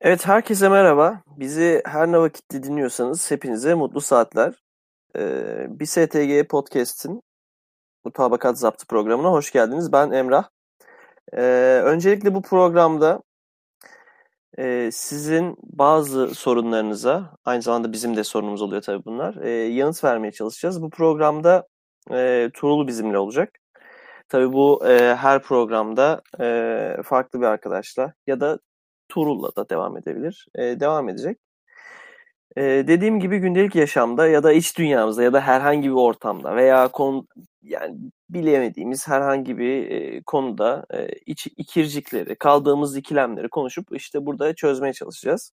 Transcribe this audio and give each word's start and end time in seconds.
Evet, 0.00 0.26
herkese 0.26 0.68
merhaba. 0.68 1.22
Bizi 1.36 1.82
her 1.84 2.12
ne 2.12 2.18
vakitte 2.18 2.62
dinliyorsanız 2.62 3.30
hepinize 3.30 3.74
mutlu 3.74 4.00
saatler. 4.00 4.54
Ee, 5.16 5.66
bir 5.68 5.86
STG 5.86 6.48
Podcast'in 6.48 7.22
Mutabakat 8.04 8.58
Zaptı 8.58 8.86
programına 8.86 9.30
hoş 9.30 9.52
geldiniz. 9.52 9.92
Ben 9.92 10.10
Emrah. 10.10 10.48
Ee, 11.32 11.42
öncelikle 11.84 12.34
bu 12.34 12.42
programda 12.42 13.22
e, 14.58 14.90
sizin 14.92 15.56
bazı 15.62 16.34
sorunlarınıza, 16.34 17.36
aynı 17.44 17.62
zamanda 17.62 17.92
bizim 17.92 18.16
de 18.16 18.24
sorunumuz 18.24 18.62
oluyor 18.62 18.82
tabii 18.82 19.04
bunlar, 19.04 19.36
e, 19.36 19.50
yanıt 19.50 20.04
vermeye 20.04 20.32
çalışacağız. 20.32 20.82
Bu 20.82 20.90
programda 20.90 21.68
e, 22.10 22.50
Tuğrul 22.54 22.86
bizimle 22.86 23.18
olacak. 23.18 23.58
Tabii 24.28 24.52
bu 24.52 24.86
e, 24.86 25.14
her 25.14 25.42
programda 25.42 26.22
e, 26.40 26.96
farklı 27.04 27.40
bir 27.40 27.46
arkadaşla 27.46 28.12
ya 28.26 28.40
da 28.40 28.58
Tuğrul'la 29.08 29.56
da 29.56 29.68
devam 29.68 29.96
edebilir. 29.96 30.46
E, 30.54 30.80
devam 30.80 31.08
edecek. 31.08 31.38
E, 32.56 32.62
dediğim 32.62 33.20
gibi 33.20 33.38
gündelik 33.38 33.74
yaşamda 33.74 34.26
ya 34.28 34.42
da 34.42 34.52
iç 34.52 34.78
dünyamızda 34.78 35.22
ya 35.22 35.32
da 35.32 35.40
herhangi 35.40 35.88
bir 35.88 35.94
ortamda 35.94 36.56
veya 36.56 36.88
konu 36.88 37.26
yani 37.62 37.98
bilemediğimiz 38.30 39.08
herhangi 39.08 39.58
bir 39.58 39.90
e, 39.90 40.22
konuda 40.22 40.86
e, 40.94 41.08
iç, 41.26 41.46
ikircikleri, 41.56 42.36
kaldığımız 42.36 42.96
ikilemleri 42.96 43.48
konuşup 43.48 43.88
işte 43.92 44.26
burada 44.26 44.54
çözmeye 44.54 44.92
çalışacağız. 44.92 45.52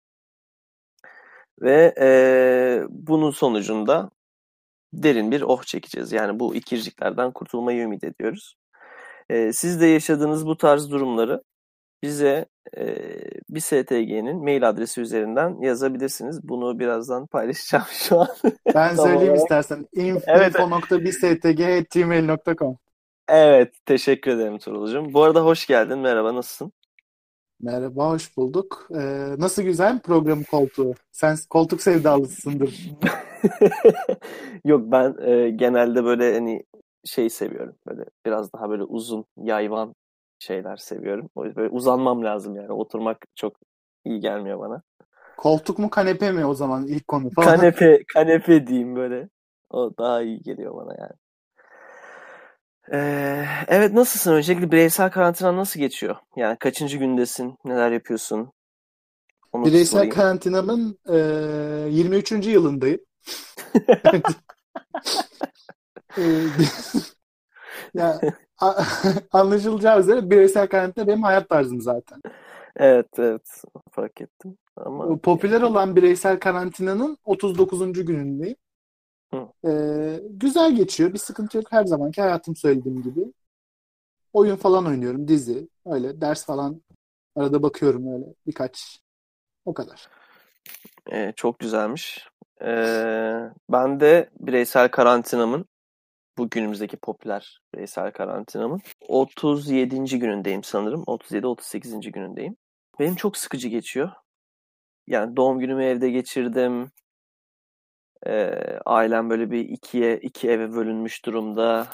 Ve 1.62 1.96
e, 2.02 2.82
bunun 2.90 3.32
sonucunda 3.32 4.10
derin 4.94 5.32
bir 5.32 5.42
oh 5.42 5.64
çekeceğiz. 5.64 6.12
Yani 6.12 6.40
bu 6.40 6.56
ikirciklerden 6.56 7.32
kurtulmayı 7.32 7.82
ümit 7.82 8.04
ediyoruz. 8.04 8.56
E, 9.30 9.54
siz 9.54 9.82
de 9.82 9.86
yaşadığınız 9.88 10.48
bu 10.48 10.58
tarz 10.58 10.92
durumları 10.92 11.44
bize 12.04 12.46
e, 12.78 12.96
bir 13.50 13.60
STG'nin 13.60 14.44
mail 14.44 14.70
adresi 14.70 15.02
üzerinden 15.02 15.62
yazabilirsiniz. 15.62 16.44
Bunu 16.44 16.80
birazdan 16.80 17.28
paylaşacağım 17.28 17.86
şu 17.92 18.20
an. 18.20 18.28
Ben 18.76 18.96
söyleyeyim 18.96 19.36
istersen. 19.36 19.88
info.bistg.gmail.com 19.94 22.78
Evet, 23.30 23.74
teşekkür 23.86 24.32
ederim 24.32 24.58
Turulcuğum. 24.58 25.14
Bu 25.14 25.24
arada 25.24 25.46
hoş 25.46 25.68
geldin. 25.68 26.00
Merhaba, 26.00 26.36
nasılsın? 26.36 26.72
Merhaba, 27.62 28.10
hoş 28.10 28.38
bulduk. 28.38 28.88
Ee, 28.96 29.36
nasıl 29.38 29.64
güzel 29.64 30.00
program 30.00 30.44
koltuğu? 30.44 30.94
Sen 31.12 31.38
koltuk 31.50 31.82
sevdalısındır. 31.82 32.80
Yok 34.66 34.92
ben 34.92 35.16
e, 35.22 35.50
genelde 35.50 36.04
böyle 36.04 36.34
hani 36.34 36.64
şey 37.06 37.30
seviyorum. 37.30 37.76
Böyle 37.88 38.04
biraz 38.26 38.54
daha 38.54 38.70
böyle 38.70 38.84
uzun, 38.84 39.26
yayvan 39.38 39.94
şeyler 40.40 40.78
seviyorum. 40.78 41.30
O 41.36 41.46
yüzden 41.46 41.64
böyle 41.64 41.74
uzanmam 41.74 42.24
lazım 42.24 42.56
yani. 42.56 42.72
Oturmak 42.72 43.18
çok 43.36 43.58
iyi 44.06 44.20
gelmiyor 44.20 44.60
bana. 44.60 44.82
Koltuk 45.38 45.80
mu 45.80 45.90
kanepe 45.90 46.32
mi 46.32 46.46
o 46.46 46.54
zaman 46.54 46.88
ilk 46.88 47.08
konu 47.08 47.30
falan? 47.36 47.58
Kanepe, 47.58 48.04
kanepe 48.14 48.68
diyeyim 48.68 48.96
böyle. 48.96 49.30
O 49.70 49.92
daha 49.98 50.22
iyi 50.22 50.42
geliyor 50.42 50.76
bana 50.76 50.96
yani. 51.00 51.14
Ee, 52.92 53.46
evet 53.68 53.94
nasılsın? 53.94 54.34
Öncelikle 54.34 54.72
bireysel 54.72 55.12
karantina 55.12 55.56
nasıl 55.56 55.80
geçiyor? 55.80 56.16
Yani 56.36 56.58
kaçıncı 56.58 56.98
gündesin? 56.98 57.58
Neler 57.66 57.92
yapıyorsun? 57.92 58.52
Onu 59.52 59.66
bireysel 59.66 59.86
sorayım. 59.86 60.16
karantinamın 60.16 60.98
e, 61.10 61.18
23. 61.90 62.32
yılındayım. 62.32 63.00
ya 67.94 68.20
anlaşılacağı 69.32 70.00
üzere 70.00 70.30
bireysel 70.30 70.68
karantina 70.68 71.08
benim 71.08 71.24
hayat 71.24 71.50
tarzım 71.50 71.82
zaten. 71.82 72.22
Evet 72.76 73.20
evet 73.20 73.64
fark 73.92 74.22
ettim. 74.22 74.58
Ama 74.76 75.18
popüler 75.18 75.62
olan 75.62 75.96
bireysel 75.96 76.40
karantinanın 76.40 77.18
39. 77.26 77.94
günündeyim. 77.94 78.56
Ee, 79.68 80.20
güzel 80.30 80.76
geçiyor. 80.76 81.14
Bir 81.14 81.20
sıkıntı 81.20 81.58
yok. 81.58 81.66
Her 81.70 81.86
zamanki 81.86 82.22
hayatım 82.22 82.56
söylediğim 82.56 83.02
gibi. 83.02 83.34
Oyun 84.34 84.56
falan 84.56 84.86
oynuyorum. 84.86 85.28
Dizi. 85.28 85.68
Öyle 85.86 86.22
ders 86.22 86.46
falan 86.46 86.82
arada 87.36 87.64
bakıyorum 87.64 88.14
öyle 88.14 88.26
birkaç. 88.48 89.00
O 89.66 89.74
kadar. 89.74 90.10
Ee, 91.12 91.34
çok 91.36 91.60
güzelmiş. 91.60 92.28
Ee, 92.62 93.40
ben 93.70 94.00
de 94.00 94.30
bireysel 94.40 94.90
karantinamın 94.90 95.66
bu 96.40 96.50
günümüzdeki 96.50 96.98
popüler 96.98 97.62
bireysel 97.76 98.12
karantinamın 98.12 98.82
37. 99.08 100.20
günündeyim 100.20 100.64
sanırım. 100.64 101.04
37-38. 101.04 102.12
günündeyim. 102.12 102.56
Benim 103.00 103.16
çok 103.16 103.38
sıkıcı 103.38 103.68
geçiyor. 103.68 104.12
Yani 105.08 105.36
doğum 105.36 105.60
günümü 105.60 105.84
evde 105.84 106.10
geçirdim. 106.10 106.92
Ee, 108.28 108.80
ailem 108.86 109.30
böyle 109.30 109.52
bir 109.52 109.60
ikiye 109.60 110.18
iki 110.18 110.50
eve 110.50 110.74
bölünmüş 110.74 111.26
durumda 111.26 111.88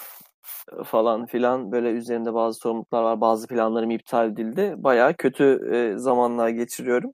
falan 0.86 1.26
filan 1.26 1.72
böyle 1.72 1.90
üzerinde 1.90 2.34
bazı 2.34 2.60
sorumluluklar 2.60 3.04
var. 3.04 3.22
Bazı 3.22 3.48
planlarım 3.48 3.92
iptal 3.92 4.32
edildi. 4.32 4.74
Bayağı 4.78 5.14
kötü 5.14 5.70
e, 5.74 5.98
zamanlar 5.98 6.50
geçiriyorum. 6.50 7.12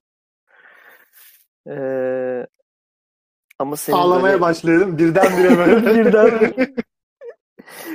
Ee, 1.68 2.46
ama 3.58 3.76
senin 3.76 3.96
Ağlamaya 3.96 4.32
böyle... 4.32 4.40
başladım 4.40 4.98
birdenbire 4.98 5.58
böyle. 5.58 5.94
birden 6.06 6.54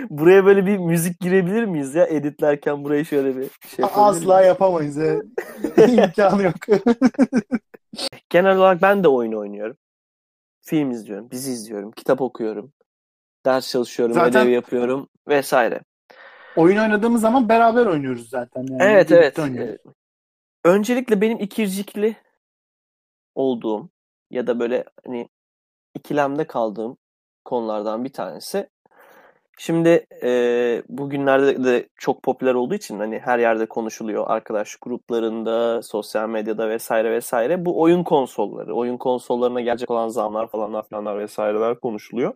Buraya 0.09 0.45
böyle 0.45 0.65
bir 0.65 0.77
müzik 0.77 1.19
girebilir 1.19 1.63
miyiz 1.63 1.95
ya? 1.95 2.05
Editlerken 2.05 2.83
buraya 2.83 3.03
şöyle 3.03 3.37
bir 3.37 3.49
şey 3.75 3.85
Asla 3.93 4.41
yapamayız. 4.41 4.97
Ya. 4.97 5.15
İmkanı 5.87 6.43
yok. 6.43 6.55
Genel 8.29 8.57
olarak 8.57 8.81
ben 8.81 9.03
de 9.03 9.07
oyun 9.07 9.33
oynuyorum. 9.33 9.77
Film 10.61 10.91
izliyorum, 10.91 11.31
dizi 11.31 11.51
izliyorum, 11.51 11.91
kitap 11.91 12.21
okuyorum. 12.21 12.73
Ders 13.45 13.71
çalışıyorum, 13.71 14.13
zaten 14.13 14.41
ödev 14.41 14.51
yapıyorum 14.51 15.07
vesaire. 15.27 15.81
Oyun 16.55 16.77
oynadığımız 16.77 17.21
zaman 17.21 17.49
beraber 17.49 17.85
oynuyoruz 17.85 18.29
zaten. 18.29 18.67
Yani. 18.69 18.83
Evet 18.83 19.11
evet. 19.11 19.39
Oynuyoruz. 19.39 19.81
Öncelikle 20.63 21.21
benim 21.21 21.39
ikircikli 21.39 22.15
olduğum 23.35 23.89
ya 24.31 24.47
da 24.47 24.59
böyle 24.59 24.83
hani 25.05 25.29
ikilemde 25.95 26.47
kaldığım 26.47 26.97
konulardan 27.45 28.03
bir 28.03 28.13
tanesi 28.13 28.69
Şimdi 29.59 30.05
e, 30.23 30.83
bugünlerde 30.89 31.63
de 31.63 31.89
çok 31.95 32.23
popüler 32.23 32.53
olduğu 32.53 32.75
için 32.75 32.99
hani 32.99 33.19
her 33.19 33.39
yerde 33.39 33.65
konuşuluyor 33.65 34.23
arkadaş 34.27 34.75
gruplarında, 34.75 35.81
sosyal 35.81 36.29
medyada 36.29 36.69
vesaire 36.69 37.11
vesaire. 37.11 37.65
Bu 37.65 37.81
oyun 37.81 38.03
konsolları, 38.03 38.75
oyun 38.75 38.97
konsollarına 38.97 39.61
gelecek 39.61 39.91
olan 39.91 40.07
zamlar 40.07 40.47
falanlar 40.47 40.87
falanlar 40.89 41.19
vesaireler 41.19 41.79
konuşuluyor. 41.79 42.33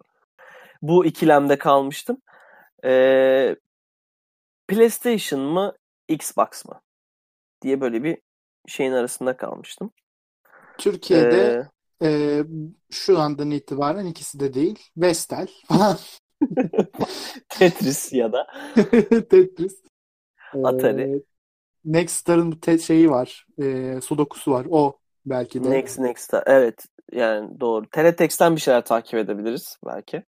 Bu 0.82 1.06
ikilemde 1.06 1.58
kalmıştım. 1.58 2.18
E, 2.86 3.56
PlayStation 4.68 5.42
mı, 5.42 5.74
Xbox 6.08 6.66
mı 6.66 6.82
diye 7.62 7.82
böyle 7.82 8.04
bir 8.04 8.18
şeyin 8.68 8.92
arasında 8.92 9.38
kalmıştım. 9.38 9.92
Türkiye'de 10.78 11.70
ee, 12.02 12.08
e, 12.08 12.44
şu 12.92 13.20
andan 13.20 13.52
itibaren 13.52 14.06
ikisi 14.06 14.40
de 14.40 14.54
değil. 14.54 14.80
Vestel 14.98 15.48
falan. 15.68 15.98
Tetris 17.50 18.14
ya 18.14 18.34
da 18.34 18.48
Tetris. 19.30 19.82
Atari. 20.64 21.02
Ee, 21.02 21.22
Nextstar'ın 21.86 22.52
te- 22.52 22.78
şeyi 22.78 23.10
var. 23.10 23.46
E, 23.62 24.00
Sudoku'su 24.02 24.52
var. 24.52 24.68
O 24.70 25.00
belki 25.26 25.64
de. 25.64 25.70
Next 25.70 26.00
Nextstar. 26.00 26.44
Evet. 26.46 26.86
Yani 27.12 27.60
doğru. 27.60 27.90
Teletext'ten 27.90 28.56
bir 28.56 28.62
şeyler 28.62 28.86
takip 28.86 29.14
edebiliriz 29.14 29.78
belki. 29.86 30.24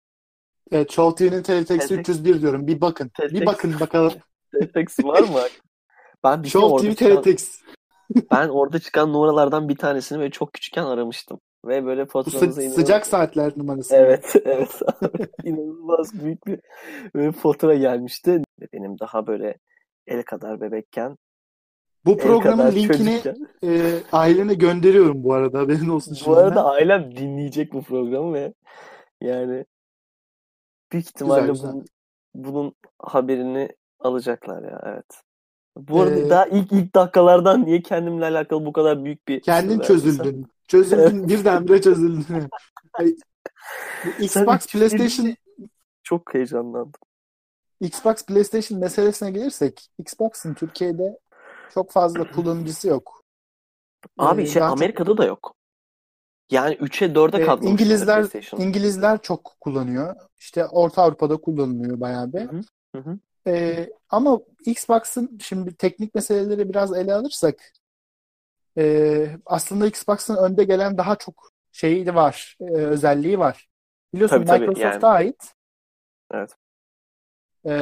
Evet. 0.72 0.90
Show 0.90 1.28
TV'nin 1.28 1.42
Teletext 1.42 1.88
Teletext. 1.88 2.10
301 2.10 2.40
diyorum. 2.40 2.66
Bir 2.66 2.80
bakın. 2.80 3.10
Teletext. 3.16 3.40
Bir 3.40 3.46
bakın 3.46 3.80
bakalım. 3.80 4.12
Teletext 4.52 5.04
var 5.04 5.20
mı? 5.20 5.40
Ben 6.24 6.42
bir 6.42 6.48
Show 6.48 6.90
TV 6.90 6.94
Teletext. 6.94 7.62
ben 8.32 8.48
orada 8.48 8.78
çıkan 8.78 9.12
numaralardan 9.12 9.68
bir 9.68 9.76
tanesini 9.76 10.18
böyle 10.18 10.30
çok 10.30 10.52
küçükken 10.52 10.84
aramıştım. 10.84 11.40
Ve 11.66 11.84
böyle 11.84 12.06
faturanıza 12.06 12.62
inanılmaz... 12.62 12.80
Sıcak 12.80 13.06
saatler 13.06 13.52
numarası. 13.56 13.96
Evet, 13.96 14.36
evet. 14.44 14.80
inanılmaz 15.44 16.24
büyük 16.24 16.46
bir 16.46 16.60
böyle 17.14 17.32
fatura 17.32 17.74
gelmişti. 17.74 18.42
Benim 18.72 18.98
daha 18.98 19.26
böyle 19.26 19.58
el 20.06 20.22
kadar 20.22 20.60
bebekken 20.60 21.16
bu 22.06 22.16
programın 22.16 22.72
linkini 22.72 23.20
e, 23.64 23.98
ailene 24.12 24.54
gönderiyorum 24.54 25.24
bu 25.24 25.34
arada. 25.34 25.58
Haberin 25.58 25.88
olsun 25.88 26.16
Bu 26.26 26.36
arada 26.36 26.64
ailem 26.64 27.16
dinleyecek 27.16 27.72
bu 27.72 27.82
programı 27.82 28.34
ve 28.34 28.54
yani 29.20 29.64
büyük 30.92 31.06
ihtimalle 31.06 31.40
güzel, 31.40 31.52
güzel. 31.52 31.72
Bunun, 31.72 31.84
bunun 32.34 32.74
haberini 32.98 33.68
alacaklar 33.98 34.62
ya 34.62 34.80
evet. 34.84 35.22
Bu 35.76 36.00
arada 36.00 36.18
ee, 36.18 36.30
daha 36.30 36.46
ilk 36.46 36.72
ilk 36.72 36.94
dakikalardan 36.94 37.64
niye 37.64 37.82
kendimle 37.82 38.24
alakalı 38.24 38.66
bu 38.66 38.72
kadar 38.72 39.04
büyük 39.04 39.28
bir 39.28 39.40
kendin 39.40 39.78
çözüldün. 39.78 40.46
Çözüldün 40.70 41.28
birdenbire 41.28 41.81
çözüldün. 41.81 42.49
Xbox 44.20 44.67
PlayStation 44.67 45.37
çok 46.02 46.34
heyecanlandım. 46.34 47.00
Xbox 47.81 48.26
PlayStation 48.26 48.81
meselesine 48.81 49.31
gelirsek 49.31 49.90
Xbox'ın 49.99 50.55
Türkiye'de 50.55 51.19
çok 51.75 51.90
fazla 51.90 52.31
kullanıcısı 52.31 52.88
yok. 52.88 53.25
Abi 54.19 54.43
ee, 54.43 54.46
şey 54.46 54.62
Amerika'da 54.62 55.11
çok... 55.11 55.19
da 55.19 55.25
yok. 55.25 55.55
Yani 56.50 56.75
3'e 56.75 57.06
4'e 57.06 57.66
ee, 57.66 57.70
İngilizler 57.70 58.26
İngilizler 58.58 59.23
çok 59.23 59.56
kullanıyor. 59.61 60.16
İşte 60.38 60.66
Orta 60.66 61.02
Avrupa'da 61.02 61.37
kullanılıyor 61.37 62.00
bayağı 62.00 62.32
bir. 62.32 62.40
Hı 62.40 62.99
hı. 62.99 63.19
Ee, 63.46 63.90
ama 64.08 64.40
Xbox'ın 64.66 65.38
şimdi 65.43 65.75
teknik 65.75 66.14
meseleleri 66.14 66.69
biraz 66.69 66.96
ele 66.96 67.14
alırsak 67.14 67.73
e, 68.78 69.26
aslında 69.46 69.87
Xbox'ın 69.87 70.37
önde 70.37 70.64
gelen 70.64 70.99
daha 70.99 71.17
çok 71.17 71.50
şeyi 71.72 72.14
var, 72.14 72.56
e, 72.61 72.72
özelliği 72.72 73.38
var. 73.38 73.69
Biliyorsun 74.14 74.44
tabii, 74.44 74.61
Microsoft'a 74.69 75.06
yani. 75.06 75.17
ait. 75.17 75.55
Evet. 76.34 76.56
E, 77.67 77.72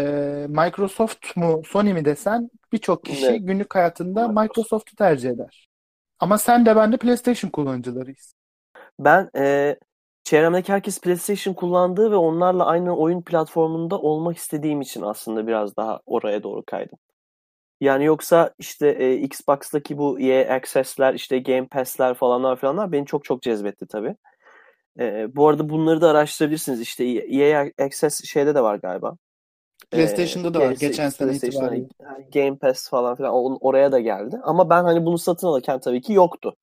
Microsoft 0.49 1.37
mu 1.37 1.63
Sony 1.65 1.93
mi 1.93 2.05
desen 2.05 2.51
birçok 2.73 3.05
kişi 3.05 3.27
evet. 3.27 3.41
günlük 3.43 3.75
hayatında 3.75 4.29
Microsoft'u 4.29 4.97
tercih 4.97 5.31
eder. 5.31 5.69
Ama 6.19 6.39
sen 6.39 6.67
de 6.67 6.77
ben 6.77 6.93
de 6.93 6.97
PlayStation 6.97 7.51
kullanıcılarıyız. 7.51 8.35
Ben 8.99 9.31
e, 9.37 9.77
çevremdeki 10.25 10.73
herkes 10.73 11.01
PlayStation 11.01 11.55
kullandığı 11.55 12.11
ve 12.11 12.17
onlarla 12.17 12.67
aynı 12.67 12.97
oyun 12.97 13.23
platformunda 13.23 13.99
olmak 13.99 14.37
istediğim 14.37 14.81
için 14.81 15.03
aslında 15.03 15.47
biraz 15.47 15.77
daha 15.77 16.01
oraya 16.07 16.43
doğru 16.43 16.63
kaydım. 16.67 16.99
Yani 17.81 18.05
yoksa 18.05 18.55
işte 18.59 18.89
e, 18.89 19.15
Xbox'taki 19.15 19.99
bu 19.99 20.21
EA 20.21 20.55
Access'ler, 20.55 21.15
işte 21.15 21.39
Game 21.39 21.67
Pass'ler 21.67 22.15
falanlar 22.15 22.57
falanlar 22.57 22.93
beni 22.93 23.07
çok 23.07 23.25
çok 23.25 23.43
cezbetti 23.43 23.87
tabii. 23.87 24.17
E, 25.01 25.37
bu 25.37 25.49
arada 25.49 25.69
bunları 25.69 26.01
da 26.01 26.11
araştırabilirsiniz. 26.11 26.81
İşte 26.81 27.05
EA 27.05 27.71
Access 27.79 28.25
şeyde 28.25 28.55
de 28.55 28.61
var 28.61 28.75
galiba. 28.75 29.17
PlayStation'da 29.91 30.55
da 30.55 30.61
var 30.61 30.71
geçen 30.71 31.09
sene 31.09 31.33
itibariyle. 31.33 31.89
Game 32.35 32.57
Pass 32.57 32.91
falan 32.91 33.17
filan 33.17 33.33
oraya 33.61 33.93
da 33.93 34.01
geldi. 34.01 34.41
Ama 34.43 34.71
ben 34.71 34.85
hani 34.85 35.05
bunu 35.05 35.19
satın 35.19 35.47
alırken 35.47 35.81
tabii 35.81 36.01
ki 36.01 36.13
yoktu. 36.13 36.57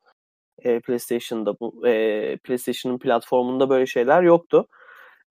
E, 0.59 0.79
PlayStation'da 0.79 1.59
bu 1.59 1.87
e, 1.87 2.37
PlayStation'ın 2.37 2.97
platformunda 2.97 3.69
böyle 3.69 3.85
şeyler 3.85 4.23
yoktu. 4.23 4.67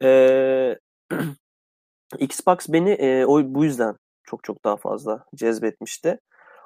E, 0.02 0.78
Xbox 2.18 2.68
beni 2.68 2.90
e, 2.90 3.24
o 3.24 3.54
bu 3.54 3.64
yüzden 3.64 3.96
çok 4.24 4.44
çok 4.44 4.64
daha 4.64 4.76
fazla 4.76 5.24
cezbetmişti. 5.34 6.20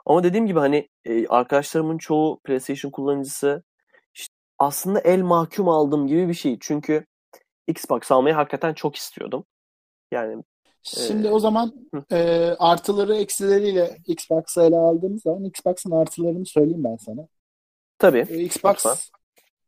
Ama 0.07 0.25
dediğim 0.25 0.47
gibi 0.47 0.59
hani 0.59 0.89
e, 1.05 1.27
arkadaşlarımın 1.27 1.99
çoğu 1.99 2.41
PlayStation 2.45 2.91
kullanıcısı 2.91 3.63
işte 4.15 4.35
aslında 4.59 5.01
el 5.01 5.23
mahkum 5.23 5.69
aldım 5.69 6.07
gibi 6.07 6.29
bir 6.29 6.35
şey. 6.35 6.59
Çünkü 6.61 7.07
Xbox 7.67 8.13
almayı 8.13 8.35
hakikaten 8.35 8.75
çok 8.75 8.97
istiyordum. 8.97 9.45
Yani 10.13 10.43
Şimdi 10.83 11.27
e, 11.27 11.31
o 11.31 11.39
zaman 11.39 11.89
e, 12.13 12.17
artıları 12.59 13.17
eksileriyle 13.17 13.99
Xbox'ı 14.07 14.63
ele 14.63 14.77
aldığımız 14.77 15.23
zaman 15.23 15.45
Xbox'ın 15.45 15.91
artılarını 15.91 16.47
söyleyeyim 16.47 16.85
ben 16.85 16.97
sana. 16.97 17.29
Tabii. 17.99 18.27
E, 18.29 18.39
Xbox 18.39 18.77
lütfen. 18.77 18.97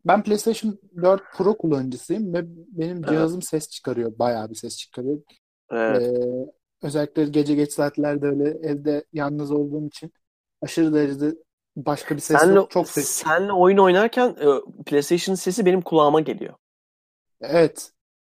ben 0.04 0.22
PlayStation 0.22 0.78
4 1.02 1.22
Pro 1.36 1.56
kullanıcısıyım 1.56 2.34
ve 2.34 2.42
benim 2.46 3.02
cihazım 3.02 3.38
evet. 3.38 3.48
ses 3.48 3.68
çıkarıyor. 3.68 4.18
Bayağı 4.18 4.50
bir 4.50 4.54
ses 4.54 4.76
çıkarıyor. 4.76 5.22
Evet. 5.70 6.02
Ee, 6.02 6.59
özellikle 6.82 7.24
gece 7.24 7.54
geç 7.54 7.72
saatlerde 7.72 8.26
öyle 8.26 8.48
evde 8.48 9.04
yalnız 9.12 9.50
olduğum 9.50 9.86
için 9.86 10.12
aşırı 10.62 10.94
derecede 10.94 11.34
başka 11.76 12.16
bir 12.16 12.20
ses 12.20 12.40
senle, 12.40 12.54
yok. 12.54 12.70
Çok 12.70 12.88
ses. 12.88 13.08
Senle 13.08 13.52
oyun 13.52 13.78
oynarken 13.78 14.28
e, 14.28 14.46
PlayStation'ın 14.86 15.36
sesi 15.36 15.66
benim 15.66 15.80
kulağıma 15.80 16.20
geliyor. 16.20 16.54
Evet. 17.40 17.92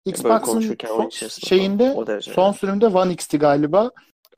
Xbox'ın 0.06 0.76
son, 0.88 1.10
şeyinde 1.30 1.94
o 1.96 2.22
son 2.22 2.52
sürümde 2.52 2.88
One 2.88 3.14
X'ti 3.14 3.40
galiba. 3.40 3.92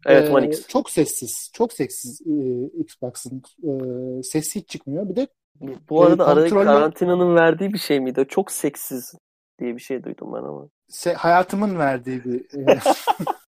Evet 0.06 0.30
ee, 0.30 0.31
One 0.31 0.48
X. 0.48 0.68
Çok 0.68 0.90
sessiz. 0.90 1.50
Çok 1.54 1.74
sessiz 1.74 2.22
e, 2.22 2.34
Xbox'ın 2.80 3.42
e, 3.63 3.72
sesi 4.24 4.60
hiç 4.60 4.69
çıkmıyor. 4.69 5.10
Bir 5.10 5.16
de 5.16 5.28
bu 5.90 6.04
arada 6.04 6.24
e, 6.24 6.36
kontrolle... 6.36 6.66
karantinanın 6.66 7.36
verdiği 7.36 7.74
bir 7.74 7.78
şey 7.78 8.00
miydi? 8.00 8.25
Çok 8.30 8.52
seksiz 8.52 9.13
diye 9.60 9.75
bir 9.75 9.81
şey 9.81 10.04
duydum 10.04 10.34
ben 10.34 10.44
ama. 10.44 10.69
Se, 10.88 11.13
hayatımın 11.13 11.80
verdiği 11.80 12.24
bir 12.24 12.69
e, 12.69 12.80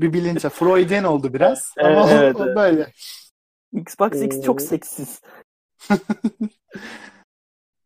bir 0.00 0.12
bilinç. 0.12 0.42
Freudian 0.42 1.04
oldu 1.04 1.34
biraz. 1.34 1.74
Evet, 1.78 1.96
ama 1.96 2.10
evet, 2.10 2.36
o, 2.40 2.44
evet. 2.44 2.56
böyle. 2.56 2.92
Xbox 3.72 4.12
ee... 4.12 4.24
X 4.24 4.42
çok 4.42 4.62
seksiz. 4.62 5.20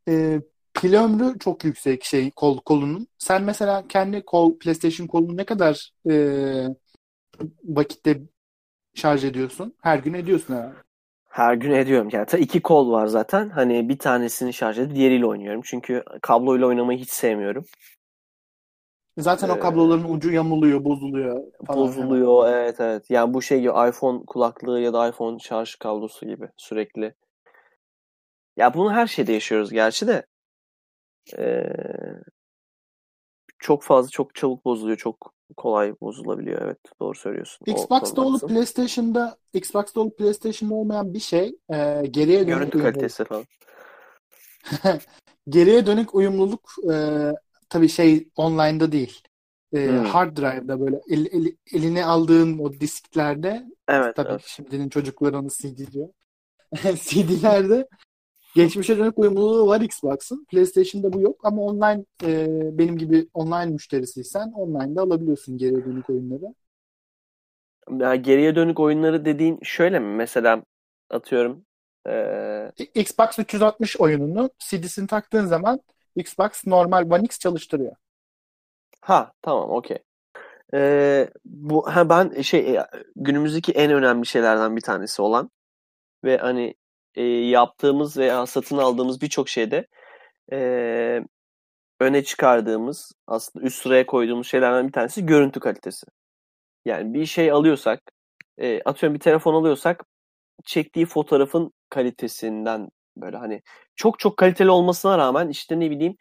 e, 0.09 0.41
pil 0.75 0.95
ömrü 0.95 1.39
çok 1.39 1.65
yüksek 1.65 2.05
şey 2.05 2.31
kol 2.31 2.61
kolunun. 2.61 3.07
Sen 3.19 3.43
mesela 3.43 3.89
kendi 3.89 4.25
kol 4.25 4.59
PlayStation 4.59 5.07
kolunu 5.07 5.37
ne 5.37 5.45
kadar 5.45 5.93
e, 6.11 6.15
vakitte 7.65 8.21
şarj 8.95 9.25
ediyorsun? 9.25 9.75
Her 9.83 9.99
gün 9.99 10.15
ediyorsun 10.15 10.55
herhalde. 10.55 10.77
Her 11.29 11.55
gün 11.55 11.71
ediyorum. 11.71 12.09
Yani 12.13 12.27
iki 12.39 12.63
kol 12.63 12.93
var 12.93 13.07
zaten. 13.07 13.49
Hani 13.51 13.89
bir 13.89 13.99
tanesini 13.99 14.53
şarj 14.53 14.79
edip 14.79 14.97
diğeriyle 14.97 15.27
oynuyorum. 15.27 15.61
Çünkü 15.65 16.05
kabloyla 16.23 16.67
oynamayı 16.67 16.99
hiç 16.99 17.11
sevmiyorum. 17.11 17.65
Zaten 19.19 19.49
ee, 19.49 19.53
o 19.53 19.61
kabloların 19.61 20.15
ucu 20.15 20.33
yamuluyor, 20.33 20.85
bozuluyor. 20.85 21.43
Falan 21.67 21.81
bozuluyor, 21.81 22.49
evet 22.49 22.81
evet. 22.81 23.11
Yani 23.11 23.35
bu 23.35 23.43
şey 23.43 23.61
gibi 23.61 23.89
iPhone 23.89 24.25
kulaklığı 24.27 24.81
ya 24.81 24.93
da 24.93 25.09
iPhone 25.09 25.39
şarj 25.39 25.75
kablosu 25.75 26.27
gibi 26.27 26.49
sürekli. 26.57 27.15
Ya 28.57 28.75
bunu 28.75 28.93
her 28.93 29.07
şeyde 29.07 29.33
yaşıyoruz 29.33 29.73
gerçi 29.73 30.07
de. 30.07 30.27
Ee, 31.39 31.73
çok 33.59 33.83
fazla, 33.83 34.11
çok 34.11 34.35
çabuk 34.35 34.65
bozuluyor, 34.65 34.97
çok 34.97 35.35
kolay 35.57 35.95
bozulabiliyor. 36.01 36.63
Evet, 36.63 36.79
doğru 37.01 37.15
söylüyorsun. 37.15 37.67
Xbox'ta 37.67 38.23
olup 38.23 38.49
PlayStation'da 38.49 39.37
Xbox'ta 39.55 40.01
olup 40.01 40.19
PlayStation'da 40.19 40.75
olmayan 40.75 41.15
bir 41.15 41.21
şey 41.21 41.57
e, 41.71 42.03
geriye 42.11 42.47
dönük 42.47 42.73
görüntü 42.73 42.79
kalitesi 42.79 43.25
falan. 43.25 43.45
geriye 45.49 45.87
dönük 45.87 46.15
uyumluluk 46.15 46.71
e, 46.93 46.95
tabii 47.73 47.89
şey 47.89 48.29
online'da 48.37 48.93
değil. 48.93 49.23
E, 49.75 49.89
hmm. 49.89 50.05
Hard 50.05 50.37
drive'da 50.37 50.81
böyle 50.81 51.01
el, 51.11 51.27
el, 51.27 51.57
eline 51.73 52.05
aldığın 52.05 52.59
o 52.59 52.73
disklerde 52.73 53.67
evet, 53.89 54.17
tabii 54.17 54.31
evet. 54.31 54.45
şimdinin 54.47 54.89
çocukları 54.89 55.39
onu 55.39 55.49
CD 55.49 55.93
diyor. 55.93 56.09
CD'lerde 56.95 57.89
geçmişe 58.55 58.99
dönük 58.99 59.19
uyumluluğu 59.19 59.67
var 59.67 59.81
Xbox'ın. 59.81 60.45
PlayStation'da 60.45 61.13
bu 61.13 61.21
yok 61.21 61.41
ama 61.45 61.63
online 61.63 62.05
e, 62.25 62.49
benim 62.79 62.99
gibi 62.99 63.29
online 63.35 63.67
müşterisiysen 63.67 64.53
online'da 64.53 65.03
alabiliyorsun 65.03 65.59
geriye 65.59 65.85
dönük 65.85 66.11
oyunları. 66.11 66.55
Ya 67.99 68.15
geriye 68.15 68.57
dönük 68.57 68.81
oyunları 68.81 69.25
dediğin 69.25 69.59
şöyle 69.63 69.99
mi? 69.99 70.17
Mesela 70.17 70.63
atıyorum 71.11 71.65
ee... 72.09 72.73
Xbox 72.95 73.39
360 73.39 73.97
oyununu 74.01 74.51
CD'sini 74.59 75.07
taktığın 75.07 75.47
zaman 75.47 75.81
Xbox 76.17 76.67
normal 76.67 77.11
One 77.11 77.25
X 77.25 77.39
çalıştırıyor. 77.39 77.97
Ha 79.01 79.33
tamam 79.43 79.71
okey. 79.71 79.99
Ee, 80.75 81.29
bu 81.45 81.97
ha 81.97 82.09
ben 82.09 82.41
şey 82.43 82.77
e, 82.77 82.87
günümüzdeki 83.17 83.73
en 83.73 83.93
önemli 83.93 84.27
şeylerden 84.27 84.77
bir 84.77 84.81
tanesi 84.81 85.23
olan 85.23 85.51
ve 86.25 86.37
hani 86.39 86.75
e, 87.15 87.23
yaptığımız 87.25 88.17
veya 88.17 88.47
satın 88.47 88.79
aldığımız 88.79 89.21
birçok 89.21 89.49
şeyde 89.49 89.87
e, 90.53 90.59
öne 92.01 92.25
çıkardığımız 92.25 93.13
aslında 93.27 93.67
üst 93.67 93.83
sıraya 93.83 94.07
koyduğumuz 94.07 94.47
şeylerden 94.49 94.89
bir 94.89 94.93
tanesi 94.93 95.27
görüntü 95.27 95.61
kalitesi. 95.61 96.07
Yani 96.85 97.15
bir 97.15 97.27
şey 97.27 97.51
alıyorsak 97.51 98.01
e, 98.59 98.83
atıyorum 98.83 99.15
bir 99.15 99.21
telefon 99.21 99.55
alıyorsak 99.55 100.05
çektiği 100.65 101.07
fotoğrafın 101.07 101.73
kalitesinden 101.91 102.89
böyle 103.17 103.37
hani 103.37 103.63
çok 103.97 104.19
çok 104.19 104.37
kaliteli 104.37 104.71
olmasına 104.71 105.19
rağmen 105.19 105.49
işte 105.49 105.81
ne 105.81 105.91
bileyim 105.91 106.17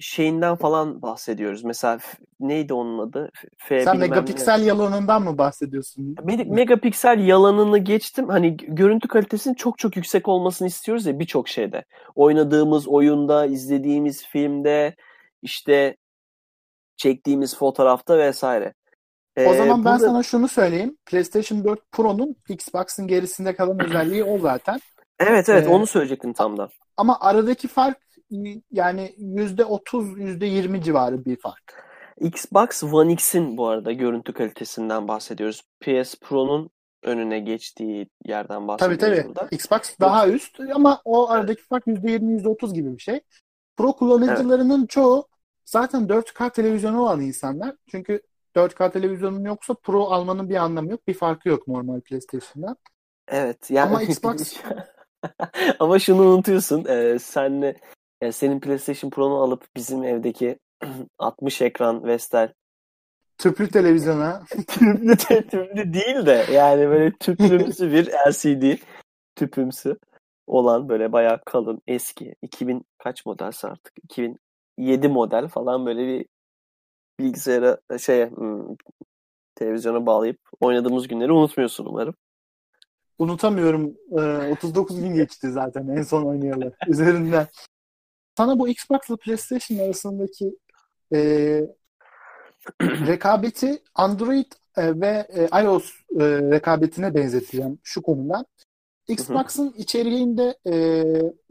şeyinden 0.00 0.56
falan 0.56 1.02
bahsediyoruz. 1.02 1.64
Mesela 1.64 1.98
neydi 2.40 2.74
onun 2.74 2.98
adı? 2.98 3.30
F 3.58 3.84
Sen 3.84 3.98
megapiksel 3.98 4.58
ne. 4.58 4.64
yalanından 4.64 5.22
mı 5.22 5.38
bahsediyorsun? 5.38 6.16
Megapiksel 6.46 7.18
yalanını 7.26 7.78
geçtim. 7.78 8.28
Hani 8.28 8.56
görüntü 8.56 9.08
kalitesinin 9.08 9.54
çok 9.54 9.78
çok 9.78 9.96
yüksek 9.96 10.28
olmasını 10.28 10.68
istiyoruz 10.68 11.06
ya 11.06 11.18
birçok 11.18 11.48
şeyde. 11.48 11.84
Oynadığımız 12.14 12.88
oyunda, 12.88 13.46
izlediğimiz 13.46 14.26
filmde, 14.26 14.96
işte 15.42 15.96
çektiğimiz 16.96 17.56
fotoğrafta 17.56 18.18
vesaire. 18.18 18.74
Ee, 19.36 19.46
o 19.46 19.54
zaman 19.54 19.84
ben 19.84 19.92
burada... 19.92 19.98
sana 19.98 20.22
şunu 20.22 20.48
söyleyeyim. 20.48 20.96
PlayStation 21.06 21.64
4 21.64 21.80
Pro'nun 21.92 22.36
Xbox'ın 22.48 23.06
gerisinde 23.06 23.54
kalan 23.54 23.84
özelliği 23.84 24.24
o 24.24 24.38
zaten. 24.38 24.80
Evet 25.18 25.48
evet 25.48 25.66
ee, 25.66 25.68
onu 25.68 25.86
söyleyecektim 25.86 26.32
tam 26.32 26.56
da. 26.56 26.68
Ama 26.96 27.18
aradaki 27.20 27.68
fark 27.68 27.98
yani 28.70 29.14
yüzde 29.18 29.64
otuz, 29.64 30.18
yüzde 30.18 30.46
yirmi 30.46 30.82
civarı 30.82 31.24
bir 31.24 31.36
fark. 31.36 31.92
Xbox 32.20 32.84
One 32.84 33.12
X'in 33.12 33.56
bu 33.56 33.68
arada 33.68 33.92
görüntü 33.92 34.32
kalitesinden 34.32 35.08
bahsediyoruz. 35.08 35.62
PS 35.80 36.14
Pro'nun 36.20 36.70
önüne 37.02 37.40
geçtiği 37.40 38.08
yerden 38.24 38.68
bahsediyoruz 38.68 39.00
tabii, 39.00 39.16
tabii. 39.16 39.28
burada. 39.28 39.48
Xbox 39.50 39.80
daha 40.00 40.28
üst 40.28 40.60
ama 40.74 41.02
o 41.04 41.30
aradaki 41.30 41.62
fark 41.62 41.86
%20 41.86 42.42
%30 42.42 42.74
gibi 42.74 42.96
bir 42.96 43.02
şey. 43.02 43.20
Pro 43.76 43.92
kullanıcılarının 43.92 44.80
evet. 44.80 44.90
çoğu 44.90 45.28
zaten 45.64 46.02
4K 46.02 46.52
televizyonu 46.52 47.02
olan 47.02 47.20
insanlar. 47.20 47.74
Çünkü 47.90 48.20
4K 48.56 48.92
televizyonun 48.92 49.44
yoksa 49.44 49.74
Pro 49.74 50.04
almanın 50.04 50.48
bir 50.48 50.56
anlamı 50.56 50.90
yok. 50.90 51.06
Bir 51.06 51.14
farkı 51.14 51.48
yok 51.48 51.68
normal 51.68 52.00
PlayStation'dan. 52.00 52.76
Evet. 53.28 53.70
Yani... 53.70 53.88
Ama 53.88 54.02
Xbox 54.02 54.56
ama 55.78 55.98
şunu 55.98 56.22
unutuyorsun. 56.22 56.84
E, 56.84 57.18
senle 57.18 57.76
yani 58.22 58.32
senin 58.32 58.60
PlayStation 58.60 59.10
Pro'nu 59.10 59.42
alıp 59.42 59.66
bizim 59.76 60.04
evdeki 60.04 60.58
60 61.18 61.62
ekran 61.62 62.04
Vestel 62.04 62.52
tüplü 63.38 63.68
televizyona 63.68 64.42
tüplü, 64.68 65.16
tüplü 65.16 65.92
değil 65.94 66.26
de 66.26 66.46
yani 66.52 66.88
böyle 66.88 67.12
tüplümsü 67.12 67.92
bir 67.92 68.06
LCD 68.28 68.82
tüpümsü 69.36 69.98
olan 70.46 70.88
böyle 70.88 71.12
bayağı 71.12 71.40
kalın 71.46 71.82
eski 71.86 72.34
2000 72.42 72.84
kaç 72.98 73.26
modelse 73.26 73.68
artık 73.68 73.92
2007 74.04 75.08
model 75.08 75.48
falan 75.48 75.86
böyle 75.86 76.06
bir 76.06 76.26
bilgisayara 77.20 77.78
hmm, 77.88 78.76
televizyona 79.54 80.06
bağlayıp 80.06 80.38
oynadığımız 80.60 81.08
günleri 81.08 81.32
unutmuyorsun 81.32 81.86
umarım. 81.86 82.14
Unutamıyorum. 83.22 83.96
Ee, 84.18 84.52
39 84.52 85.00
gün 85.00 85.14
geçti 85.14 85.50
zaten 85.50 85.88
en 85.88 86.02
son 86.02 86.22
oynayalı 86.24 86.72
üzerinden. 86.88 87.46
Sana 88.36 88.58
bu 88.58 88.68
Xbox 88.68 89.00
ile 89.08 89.16
PlayStation 89.16 89.78
arasındaki 89.78 90.56
e, 91.14 91.18
rekabeti 92.82 93.82
Android 93.94 94.52
e, 94.76 95.00
ve 95.00 95.26
e, 95.34 95.62
iOS 95.62 95.90
e, 96.20 96.24
rekabetine 96.50 97.14
benzeteceğim 97.14 97.78
şu 97.82 98.02
konuda. 98.02 98.44
Xbox'ın 99.08 99.74
içeriğinde 99.76 100.58
e, 100.66 100.74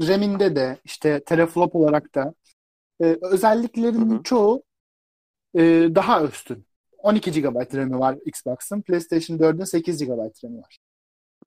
RAM'inde 0.07 0.55
de 0.55 0.77
işte 0.85 1.23
teraflop 1.23 1.75
olarak 1.75 2.15
da 2.15 2.33
e, 3.01 3.17
özelliklerinin 3.21 4.11
Hı-hı. 4.11 4.23
çoğu 4.23 4.63
e, 5.55 5.61
daha 5.95 6.23
üstün. 6.23 6.65
12 6.97 7.31
GB 7.31 7.75
RAM'i 7.75 7.99
var 7.99 8.17
Xbox'ın. 8.25 8.81
PlayStation 8.81 9.37
4'ün 9.37 9.63
8 9.63 10.05
GB 10.05 10.09
RAM'i 10.09 10.57
var. 10.57 10.90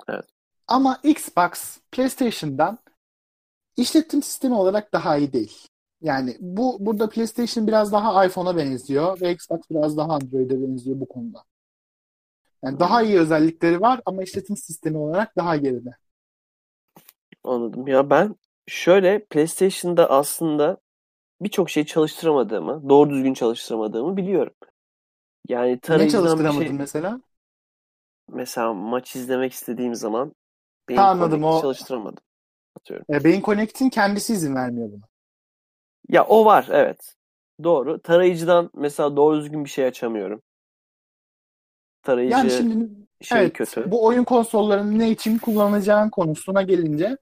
Evet. 0.08 0.24
Ama 0.68 1.00
Xbox 1.02 1.78
PlayStation'dan 1.92 2.78
işletim 3.76 4.22
sistemi 4.22 4.54
olarak 4.54 4.92
daha 4.92 5.16
iyi 5.16 5.32
değil. 5.32 5.68
Yani 6.00 6.36
bu 6.40 6.76
burada 6.80 7.08
PlayStation 7.08 7.66
biraz 7.66 7.92
daha 7.92 8.26
iPhone'a 8.26 8.56
benziyor 8.56 9.20
ve 9.20 9.32
Xbox 9.32 9.60
biraz 9.70 9.96
daha 9.96 10.12
Android'e 10.12 10.62
benziyor 10.62 11.00
bu 11.00 11.08
konuda. 11.08 11.44
Yani 12.64 12.80
daha 12.80 13.02
iyi 13.02 13.18
özellikleri 13.18 13.80
var 13.80 14.00
ama 14.06 14.22
işletim 14.22 14.56
sistemi 14.56 14.98
olarak 14.98 15.36
daha 15.36 15.56
geride. 15.56 15.96
Anladım. 17.44 17.86
Ya 17.86 18.10
ben 18.10 18.36
şöyle 18.66 19.24
PlayStation'da 19.24 20.10
aslında 20.10 20.76
birçok 21.40 21.70
şey 21.70 21.84
çalıştıramadığımı, 21.84 22.88
doğru 22.88 23.10
düzgün 23.10 23.34
çalıştıramadığımı 23.34 24.16
biliyorum. 24.16 24.54
Yani 25.48 25.80
ne 25.88 26.08
çalıştıramadın 26.08 26.66
şey, 26.66 26.72
mesela? 26.72 27.20
Mesela 28.28 28.74
maç 28.74 29.16
izlemek 29.16 29.52
istediğim 29.52 29.94
zaman 29.94 30.34
beyin 30.88 30.98
ha, 31.00 31.08
anladım, 31.08 31.44
o... 31.44 31.60
çalıştıramadım. 31.60 32.24
Atıyorum. 32.80 33.06
E, 33.10 33.24
Beyin 33.24 33.42
Connect'in 33.42 33.90
kendisi 33.90 34.32
izin 34.32 34.54
vermiyor 34.54 34.88
buna. 34.92 35.04
Ya 36.08 36.24
o 36.24 36.44
var 36.44 36.66
evet. 36.70 37.14
Doğru. 37.62 38.02
Tarayıcıdan 38.02 38.70
mesela 38.74 39.16
doğru 39.16 39.36
düzgün 39.36 39.64
bir 39.64 39.70
şey 39.70 39.84
açamıyorum. 39.84 40.42
Tarayıcı 42.02 42.36
yani 42.36 42.50
şimdi, 42.50 42.90
şey 43.20 43.40
evet, 43.40 43.52
kötü. 43.52 43.90
Bu 43.90 44.04
oyun 44.04 44.24
konsollarının 44.24 44.98
ne 44.98 45.10
için 45.10 45.38
kullanacağın 45.38 46.10
konusuna 46.10 46.62
gelince 46.62 47.16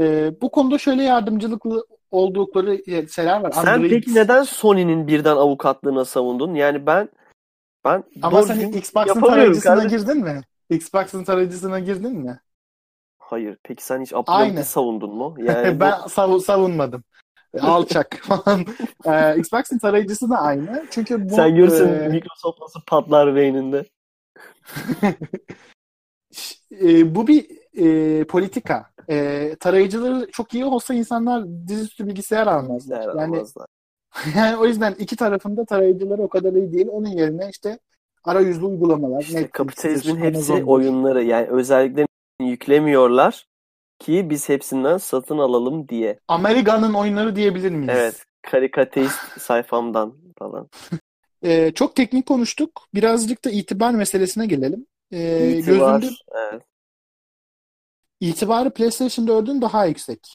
e, 0.00 0.32
bu 0.40 0.50
konuda 0.50 0.78
şöyle 0.78 1.02
yardımcılıklı 1.02 1.86
oldukları 2.10 3.08
şeyler 3.08 3.40
var. 3.40 3.50
Sen 3.50 3.66
Android... 3.66 3.90
peki 3.90 4.14
neden 4.14 4.42
Sony'nin 4.42 5.06
birden 5.06 5.36
avukatlığına 5.36 6.04
savundun? 6.04 6.54
Yani 6.54 6.86
ben 6.86 7.08
ben 7.84 8.04
Ama 8.22 8.42
sen 8.42 8.72
Xbox'ın 8.72 9.20
tarayıcısına 9.20 9.74
kardeşim. 9.74 9.98
girdin 9.98 10.18
mi? 10.18 10.40
Xbox'ın 10.70 11.24
tarayıcısına 11.24 11.78
girdin 11.78 12.12
mi? 12.12 12.40
Hayır. 13.18 13.58
Peki 13.62 13.84
sen 13.84 14.02
hiç 14.02 14.12
Abdullah'ı 14.12 14.64
savundun 14.64 15.14
mu? 15.14 15.34
Yani 15.42 15.80
ben 15.80 15.94
bu... 16.04 16.08
sav 16.08 16.38
savunmadım. 16.38 17.04
Alçak 17.60 18.20
falan. 18.22 18.66
ee, 19.04 19.38
Xbox'ın 19.38 19.78
tarayıcısı 19.78 20.30
da 20.30 20.38
aynı. 20.38 20.86
Çünkü 20.90 21.30
bu, 21.30 21.34
Sen 21.34 21.56
görürsün 21.56 21.88
e... 21.88 22.08
Microsoft 22.08 22.60
nasıl 22.60 22.80
patlar 22.86 23.34
beyninde. 23.36 23.84
e, 26.82 27.14
bu 27.14 27.26
bir 27.26 27.46
e, 27.74 28.24
politika. 28.24 28.92
E, 29.10 29.56
tarayıcıları 29.60 30.30
çok 30.32 30.54
iyi 30.54 30.64
olsa 30.64 30.94
insanlar 30.94 31.44
dizüstü 31.68 32.06
bilgisayar 32.06 32.46
almazlar. 32.46 33.16
Yani, 33.18 33.42
yani 34.36 34.56
o 34.56 34.66
yüzden 34.66 34.94
iki 34.98 35.16
tarafında 35.16 35.64
tarayıcıları 35.64 36.22
o 36.22 36.28
kadar 36.28 36.52
iyi 36.52 36.72
değil. 36.72 36.86
Onun 36.90 37.08
yerine 37.08 37.48
işte 37.50 37.78
arayüzlü 38.24 38.64
uygulamalar. 38.64 39.22
İşte 39.22 39.48
kapitalizmin 39.48 40.16
hepsi 40.16 40.52
Amazon'dur. 40.52 40.66
oyunları. 40.66 41.24
Yani 41.24 41.46
özellikle 41.46 42.06
yüklemiyorlar 42.40 43.46
ki 43.98 44.30
biz 44.30 44.48
hepsinden 44.48 44.98
satın 44.98 45.38
alalım 45.38 45.88
diye. 45.88 46.18
Amerika'nın 46.28 46.94
oyunları 46.94 47.36
diyebilir 47.36 47.70
miyiz? 47.70 47.90
Evet. 47.92 48.24
Karikateist 48.42 49.18
sayfamdan 49.40 50.14
falan. 50.38 50.68
Ee, 51.44 51.72
çok 51.74 51.96
teknik 51.96 52.26
konuştuk. 52.26 52.88
Birazcık 52.94 53.44
da 53.44 53.50
itibar 53.50 53.90
meselesine 53.90 54.46
gelelim. 54.46 54.86
Ee, 55.12 55.50
itibar, 55.50 56.00
gözünde... 56.00 56.16
evet. 56.52 56.62
İtibarı 58.20 58.70
PlayStation 58.70 59.26
4'ün 59.26 59.62
daha 59.62 59.86
yüksek. 59.86 60.34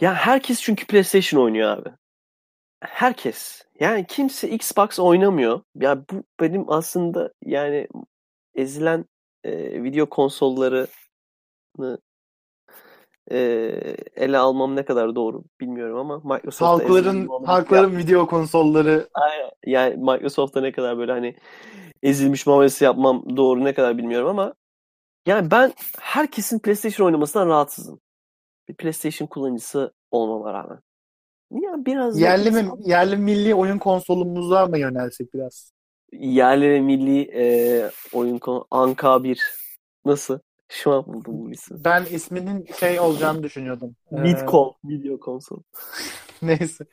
Ya 0.00 0.14
herkes 0.14 0.60
çünkü 0.60 0.86
PlayStation 0.86 1.42
oynuyor 1.42 1.78
abi. 1.78 1.88
Herkes. 2.80 3.62
Yani 3.80 4.06
kimse 4.06 4.48
Xbox 4.48 4.98
oynamıyor. 4.98 5.60
Ya 5.74 6.04
bu 6.10 6.24
benim 6.40 6.70
aslında 6.70 7.32
yani 7.44 7.88
ezilen 8.54 9.04
e, 9.44 9.82
video 9.82 10.08
konsollarını 10.08 10.88
e, 13.30 13.38
ele 14.16 14.38
almam 14.38 14.76
ne 14.76 14.84
kadar 14.84 15.14
doğru 15.14 15.44
bilmiyorum 15.60 15.98
ama 15.98 16.34
Microsoft'ta 16.34 16.66
halkların 16.66 17.28
halkların 17.44 17.96
video 17.96 18.26
konsolları 18.26 19.08
yani 19.66 19.96
Microsoft'ta 19.96 20.60
ne 20.60 20.72
kadar 20.72 20.98
böyle 20.98 21.12
hani 21.12 21.36
ezilmiş 22.02 22.46
muamelesi 22.46 22.84
yapmam 22.84 23.36
doğru 23.36 23.64
ne 23.64 23.74
kadar 23.74 23.98
bilmiyorum 23.98 24.28
ama 24.28 24.54
yani 25.26 25.50
ben 25.50 25.72
herkesin 26.00 26.58
PlayStation 26.58 27.06
oynamasından 27.06 27.48
rahatsızım. 27.48 28.00
Bir 28.70 28.74
PlayStation 28.74 29.26
kullanıcısı 29.26 29.92
olmama 30.10 30.52
rağmen. 30.52 30.78
Ya 31.50 31.86
biraz 31.86 32.20
yerli 32.20 32.50
mi 32.50 32.70
yerli 32.84 33.16
milli 33.16 33.54
oyun 33.54 33.78
konsolumuza 33.78 34.66
mı 34.66 34.78
yönelsek 34.78 35.34
biraz? 35.34 35.72
Yerli 36.12 36.70
ve 36.70 36.80
milli 36.80 37.30
e, 37.34 37.90
oyun 38.12 38.38
konu 38.38 38.66
Anka 38.70 39.24
1 39.24 39.42
nasıl? 40.04 40.38
Şu 40.68 40.92
an 40.92 41.06
buldum 41.06 41.46
bu 41.46 41.50
ismi. 41.50 41.84
Ben 41.84 42.04
isminin 42.10 42.66
şey 42.80 43.00
olacağını 43.00 43.42
düşünüyordum. 43.42 43.96
Midcon, 44.10 44.74
ee... 44.84 44.88
video 44.88 45.20
konsol. 45.20 45.62
Neyse. 46.42 46.84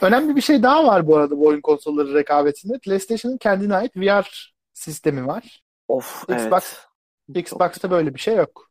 Önemli 0.00 0.36
bir 0.36 0.40
şey 0.40 0.62
daha 0.62 0.86
var 0.86 1.06
bu 1.06 1.16
arada 1.16 1.38
bu 1.38 1.46
oyun 1.46 1.60
konsolları 1.60 2.14
rekabetinde. 2.14 2.78
PlayStation'ın 2.78 3.38
kendine 3.38 3.76
ait 3.76 3.96
VR 3.96 4.54
sistemi 4.74 5.26
var. 5.26 5.62
Of 5.88 6.22
Xbox, 6.22 6.74
evet. 7.30 7.46
Xbox'ta 7.46 7.90
böyle 7.90 8.14
bir 8.14 8.20
şey 8.20 8.36
yok. 8.36 8.67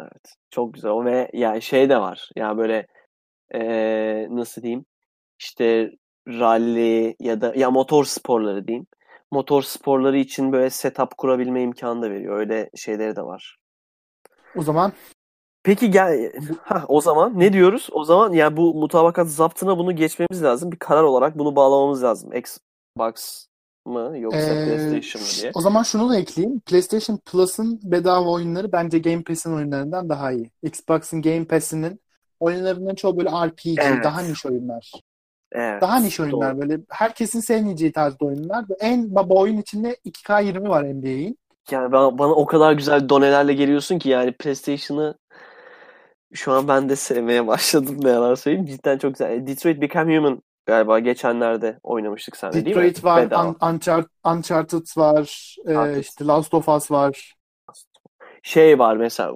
Evet. 0.00 0.34
Çok 0.50 0.74
güzel. 0.74 1.04
Ve 1.04 1.30
yani 1.32 1.62
şey 1.62 1.88
de 1.88 2.00
var. 2.00 2.30
Ya 2.36 2.46
yani 2.46 2.58
böyle 2.58 2.86
ee, 3.54 4.26
nasıl 4.30 4.62
diyeyim? 4.62 4.84
İşte 5.38 5.90
rally 6.28 7.16
ya 7.20 7.40
da 7.40 7.52
ya 7.56 7.70
motor 7.70 8.04
sporları 8.04 8.68
diyeyim 8.68 8.86
motor 9.30 9.62
sporları 9.62 10.18
için 10.18 10.52
böyle 10.52 10.70
setup 10.70 11.18
kurabilme 11.18 11.62
imkanı 11.62 12.02
da 12.02 12.10
veriyor. 12.10 12.38
Öyle 12.38 12.70
şeyleri 12.76 13.16
de 13.16 13.22
var. 13.22 13.56
O 14.56 14.62
zaman 14.62 14.92
Peki 15.62 15.90
gel 15.90 16.32
ha 16.62 16.84
o 16.88 17.00
zaman 17.00 17.38
ne 17.38 17.52
diyoruz? 17.52 17.88
O 17.92 18.04
zaman 18.04 18.32
ya 18.32 18.38
yani 18.38 18.56
bu 18.56 18.74
mutabakat 18.74 19.28
zaptına 19.28 19.78
bunu 19.78 19.96
geçmemiz 19.96 20.42
lazım. 20.42 20.72
Bir 20.72 20.78
karar 20.78 21.02
olarak 21.02 21.38
bunu 21.38 21.56
bağlamamız 21.56 22.02
lazım. 22.02 22.30
Xbox 22.32 23.46
mı 23.86 24.18
yoksa 24.18 24.38
ee, 24.38 24.64
PlayStation 24.64 25.22
mı 25.22 25.28
diye. 25.40 25.50
O 25.54 25.60
zaman 25.60 25.82
şunu 25.82 26.10
da 26.10 26.16
ekleyeyim. 26.16 26.60
PlayStation 26.60 27.16
Plus'ın 27.16 27.80
bedava 27.82 28.30
oyunları 28.30 28.72
bence 28.72 28.98
Game 28.98 29.22
Pass'in 29.22 29.52
oyunlarından 29.52 30.08
daha 30.08 30.32
iyi. 30.32 30.50
Xbox'ın 30.62 31.22
Game 31.22 31.44
Pass'inin 31.44 32.00
oyunlarının 32.40 32.94
çoğu 32.94 33.18
böyle 33.18 33.30
RPG, 33.30 33.78
evet. 33.78 34.04
daha 34.04 34.20
niş 34.20 34.46
oyunlar. 34.46 34.92
Evet, 35.52 35.82
Daha 35.82 36.00
niş 36.00 36.20
oyunlar 36.20 36.56
doğru. 36.56 36.62
böyle. 36.62 36.80
Herkesin 36.88 37.40
sevmeyeceği 37.40 37.92
tarzda 37.92 38.24
oyunlar. 38.24 38.64
En 38.80 39.14
baba 39.14 39.34
oyun 39.34 39.56
içinde 39.56 39.96
2K20 40.04 40.68
var 40.68 40.84
NBA'in. 40.84 41.38
Yani 41.70 41.92
bana, 41.92 42.18
bana 42.18 42.32
o 42.32 42.46
kadar 42.46 42.72
güzel 42.72 43.08
donelerle 43.08 43.54
geliyorsun 43.54 43.98
ki 43.98 44.08
yani 44.08 44.32
PlayStation'ı 44.32 45.18
şu 46.32 46.52
an 46.52 46.68
ben 46.68 46.88
de 46.88 46.96
sevmeye 46.96 47.46
başladım 47.46 47.96
ne 48.02 48.10
yalan 48.10 48.34
söyleyeyim. 48.34 48.66
Cidden 48.66 48.98
çok 48.98 49.12
güzel. 49.12 49.46
Detroit 49.46 49.80
Become 49.80 50.16
Human 50.16 50.42
galiba 50.66 50.98
geçenlerde 50.98 51.78
oynamıştık 51.82 52.36
sen 52.36 52.50
de 52.52 52.54
değil 52.54 52.76
mi? 52.76 52.82
Detroit 52.82 53.04
var, 53.04 53.26
Bedava. 53.26 53.48
Un- 53.48 53.74
Uncharted, 53.74 54.10
Uncharted 54.26 54.86
var, 54.96 55.56
e, 55.66 55.70
Uncharted. 55.70 55.96
işte 55.96 56.24
Last 56.26 56.54
of 56.54 56.68
Us 56.68 56.90
var. 56.90 57.34
Şey 58.42 58.78
var 58.78 58.96
mesela 58.96 59.32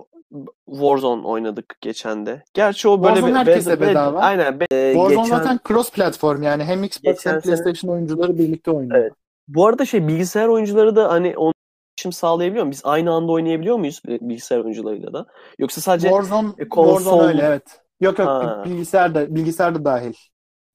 Warzone 0.66 1.26
oynadık 1.26 1.76
geçen 1.80 2.26
de. 2.26 2.42
Gerçi 2.54 2.88
o 2.88 3.02
böyle 3.02 3.14
Warzone 3.14 3.32
bir- 3.46 3.50
herkese 3.50 3.80
be- 3.80 3.86
be- 3.86 3.90
bedava. 3.90 4.18
Aynen. 4.20 4.60
be- 4.60 4.66
e, 4.72 4.92
Warzone 4.92 5.22
geçen- 5.22 5.36
zaten 5.36 5.60
cross 5.68 5.90
platform 5.92 6.42
yani 6.42 6.64
hem 6.64 6.84
Xbox 6.84 7.04
hem 7.12 7.16
sene- 7.16 7.40
PlayStation 7.40 7.92
oyuncuları 7.92 8.38
birlikte 8.38 8.70
oynuyor. 8.70 8.98
Evet. 9.00 9.12
Bu 9.48 9.66
arada 9.66 9.84
şey 9.84 10.08
bilgisayar 10.08 10.48
oyuncuları 10.48 10.96
da 10.96 11.08
hani 11.12 11.36
onun 11.36 11.52
iletişim 11.90 12.12
sağlayabiliyor 12.12 12.64
mu? 12.64 12.70
Biz 12.70 12.80
aynı 12.84 13.12
anda 13.12 13.32
oynayabiliyor 13.32 13.76
muyuz 13.76 14.02
bilgisayar 14.06 14.58
oyuncularıyla 14.58 15.12
da? 15.12 15.26
Yoksa 15.58 15.80
sadece 15.80 16.08
Warzone, 16.08 16.48
e, 16.58 16.68
konsol- 16.68 16.98
Warzone 16.98 17.22
öyle 17.28 17.42
evet. 17.42 17.80
Yok 18.00 18.18
yok 18.18 18.28
Ha. 18.28 18.62
bilgisayar 18.64 19.14
da 19.14 19.34
bilgisayar 19.34 19.74
da 19.74 19.84
dahil. 19.84 20.14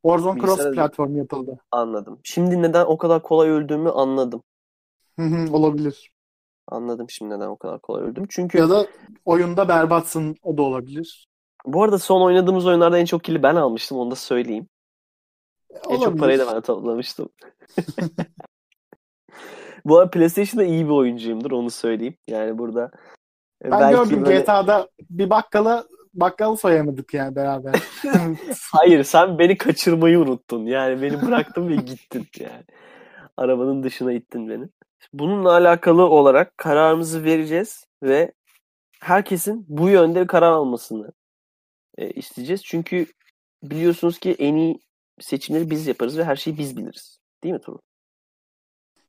Warzone 0.06 0.40
cross 0.42 0.52
Bilgisayar 0.60 0.74
platform 0.74 1.16
yapıldı. 1.18 1.60
anladım. 1.72 2.20
Şimdi 2.24 2.62
neden 2.62 2.86
o 2.86 2.98
kadar 2.98 3.22
kolay 3.24 3.50
öldüğümü 3.50 3.90
anladım. 3.90 4.44
Olabilir. 5.52 6.12
Anladım 6.68 7.10
şimdi 7.10 7.36
neden 7.36 7.48
o 7.48 7.58
kadar 7.58 7.80
kolay 7.80 8.04
öldüm. 8.04 8.26
Çünkü 8.30 8.58
Ya 8.58 8.70
da 8.70 8.88
oyunda 9.26 9.68
berbatsın 9.68 10.36
o 10.44 10.58
da 10.58 10.62
olabilir. 10.62 11.28
bu 11.66 11.84
arada 11.84 11.98
son 12.00 12.22
oynadığımız 12.22 12.66
oyunlarda 12.66 12.98
en 13.00 13.06
çok 13.06 13.24
kili 13.24 13.44
ben 13.44 13.56
almıştım 13.56 13.98
onu 13.98 14.12
da 14.12 14.16
söyleyeyim. 14.16 14.68
En 15.90 15.96
çok 15.96 16.02
Olabilir. 16.02 16.20
parayı 16.20 16.40
da 16.40 16.56
ben 16.56 16.62
toplamıştım. 16.62 17.30
Bu 19.86 19.98
arada 20.00 20.10
PlayStation'da 20.10 20.64
iyi 20.66 20.86
bir 20.86 20.90
oyuncuyumdur 20.92 21.52
onu 21.52 21.70
söyleyeyim. 21.70 22.18
Yani 22.28 22.58
burada 22.58 22.92
e, 23.66 23.72
Ben 23.72 23.80
belki 23.82 23.96
gördüm 24.10 24.26
böyle- 24.26 24.40
GTA'da 24.42 24.90
bir 25.10 25.30
bakkala 25.30 25.86
bakkal 26.16 26.56
soyamadık 26.56 27.14
yani 27.14 27.36
beraber. 27.36 27.84
Hayır 28.72 29.04
sen 29.04 29.40
beni 29.40 29.58
kaçırmayı 29.58 30.20
unuttun. 30.20 30.66
Yani 30.66 31.02
beni 31.02 31.22
bıraktın 31.22 31.70
ve 31.70 31.76
gittin 31.76 32.28
yani. 32.40 32.64
Arabanın 33.38 33.84
dışına 33.84 34.14
ittin 34.14 34.50
beni. 34.50 34.68
Bununla 35.14 35.52
alakalı 35.52 36.04
olarak 36.04 36.58
kararımızı 36.58 37.24
vereceğiz 37.24 37.86
ve 38.04 38.32
herkesin 39.02 39.66
bu 39.70 39.90
yönde 39.90 40.22
bir 40.22 40.28
karar 40.28 40.52
almasını 40.52 41.12
e, 41.98 42.10
isteyeceğiz. 42.12 42.64
Çünkü 42.64 43.06
biliyorsunuz 43.64 44.20
ki 44.20 44.36
en 44.40 44.56
iyi 44.56 44.80
seçimleri 45.20 45.70
biz 45.70 45.88
yaparız 45.88 46.18
ve 46.18 46.24
her 46.24 46.36
şeyi 46.36 46.58
biz 46.58 46.78
biliriz. 46.78 47.20
Değil 47.44 47.54
mi 47.54 47.62
Turun? 47.62 47.82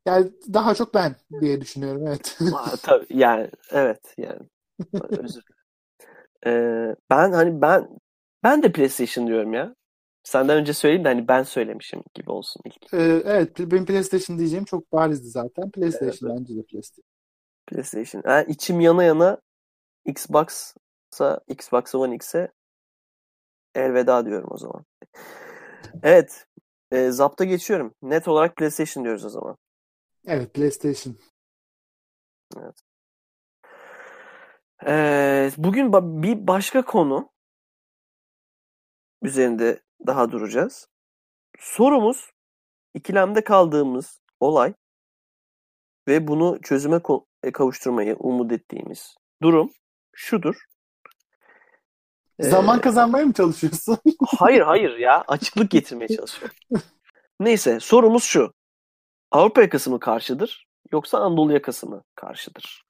yani 0.07 0.31
daha 0.53 0.75
çok 0.75 0.95
ben 0.95 1.17
diye 1.41 1.61
düşünüyorum 1.61 2.07
evet. 2.07 2.39
Aa, 2.55 2.77
Tabii 2.83 3.07
yani 3.11 3.51
evet 3.71 4.15
yani. 4.19 4.41
Özür. 5.11 5.45
Ee, 6.47 6.95
ben 7.11 7.33
hani 7.33 7.61
ben 7.63 7.89
ben 8.43 8.63
de 8.63 8.73
PlayStation 8.73 9.27
diyorum 9.27 9.55
ya. 9.55 9.75
Senden 10.23 10.57
önce 10.57 10.73
söyleyeyim 10.73 11.05
de 11.05 11.09
hani 11.09 11.29
ben 11.29 11.43
söylemişim 11.43 12.03
gibi 12.15 12.31
olsun 12.31 12.63
ilk. 12.65 12.95
Ee, 12.95 13.23
evet 13.25 13.59
benim 13.59 13.87
PlayStation 13.87 14.39
diyeceğim 14.39 14.65
çok 14.65 14.93
barizdi 14.93 15.29
zaten. 15.29 15.71
PlayStation 15.71 16.39
bence 16.39 16.57
de 16.57 16.63
PlayStation. 16.63 17.05
PlayStation. 17.67 18.23
Yani 18.27 18.47
içim 18.49 18.81
yana 18.81 19.05
yana 19.05 19.41
Xbox'a 20.05 21.41
Xbox 21.49 21.95
One 21.95 22.15
X'e 22.15 22.49
elveda 23.75 24.27
diyorum 24.27 24.49
o 24.51 24.59
zaman. 24.59 24.85
Evet. 26.03 26.47
E, 26.93 27.11
zapta 27.11 27.45
geçiyorum. 27.45 27.95
Net 28.03 28.29
olarak 28.29 28.57
PlayStation 28.57 29.05
diyoruz 29.05 29.25
o 29.25 29.29
zaman. 29.29 29.57
Evet 30.27 30.55
PlayStation. 30.55 31.17
Ee, 34.85 35.51
bugün 35.57 35.93
bir 36.23 36.47
başka 36.47 36.83
konu 36.85 37.31
üzerinde 39.23 39.83
daha 40.07 40.33
duracağız. 40.33 40.89
Sorumuz 41.59 42.31
ikilemde 42.95 43.45
kaldığımız 43.45 44.21
olay 44.41 44.75
ve 46.09 46.29
bunu 46.29 46.59
çözüme 46.63 47.01
e, 47.43 47.53
kavuşturmayı 47.53 48.17
umut 48.17 48.53
ettiğimiz 48.53 49.17
durum 49.43 49.71
şudur. 50.15 50.65
Ee, 52.39 52.43
Zaman 52.43 52.81
kazanmaya 52.81 53.27
mı 53.27 53.33
çalışıyorsun? 53.33 53.99
Hayır 54.39 54.61
hayır 54.61 54.97
ya 54.99 55.25
açıklık 55.29 55.71
getirmeye 55.71 56.09
çalışıyorum. 56.09 56.57
Neyse 57.41 57.81
sorumuz 57.81 58.25
şu. 58.25 58.53
Avrupa 59.31 59.63
yakası 59.63 59.91
mı 59.91 60.01
karşıdır 60.01 60.67
yoksa 60.93 61.19
Anadolu 61.19 61.53
yakası 61.53 61.87
mı 61.87 62.05
karşıdır? 62.15 62.86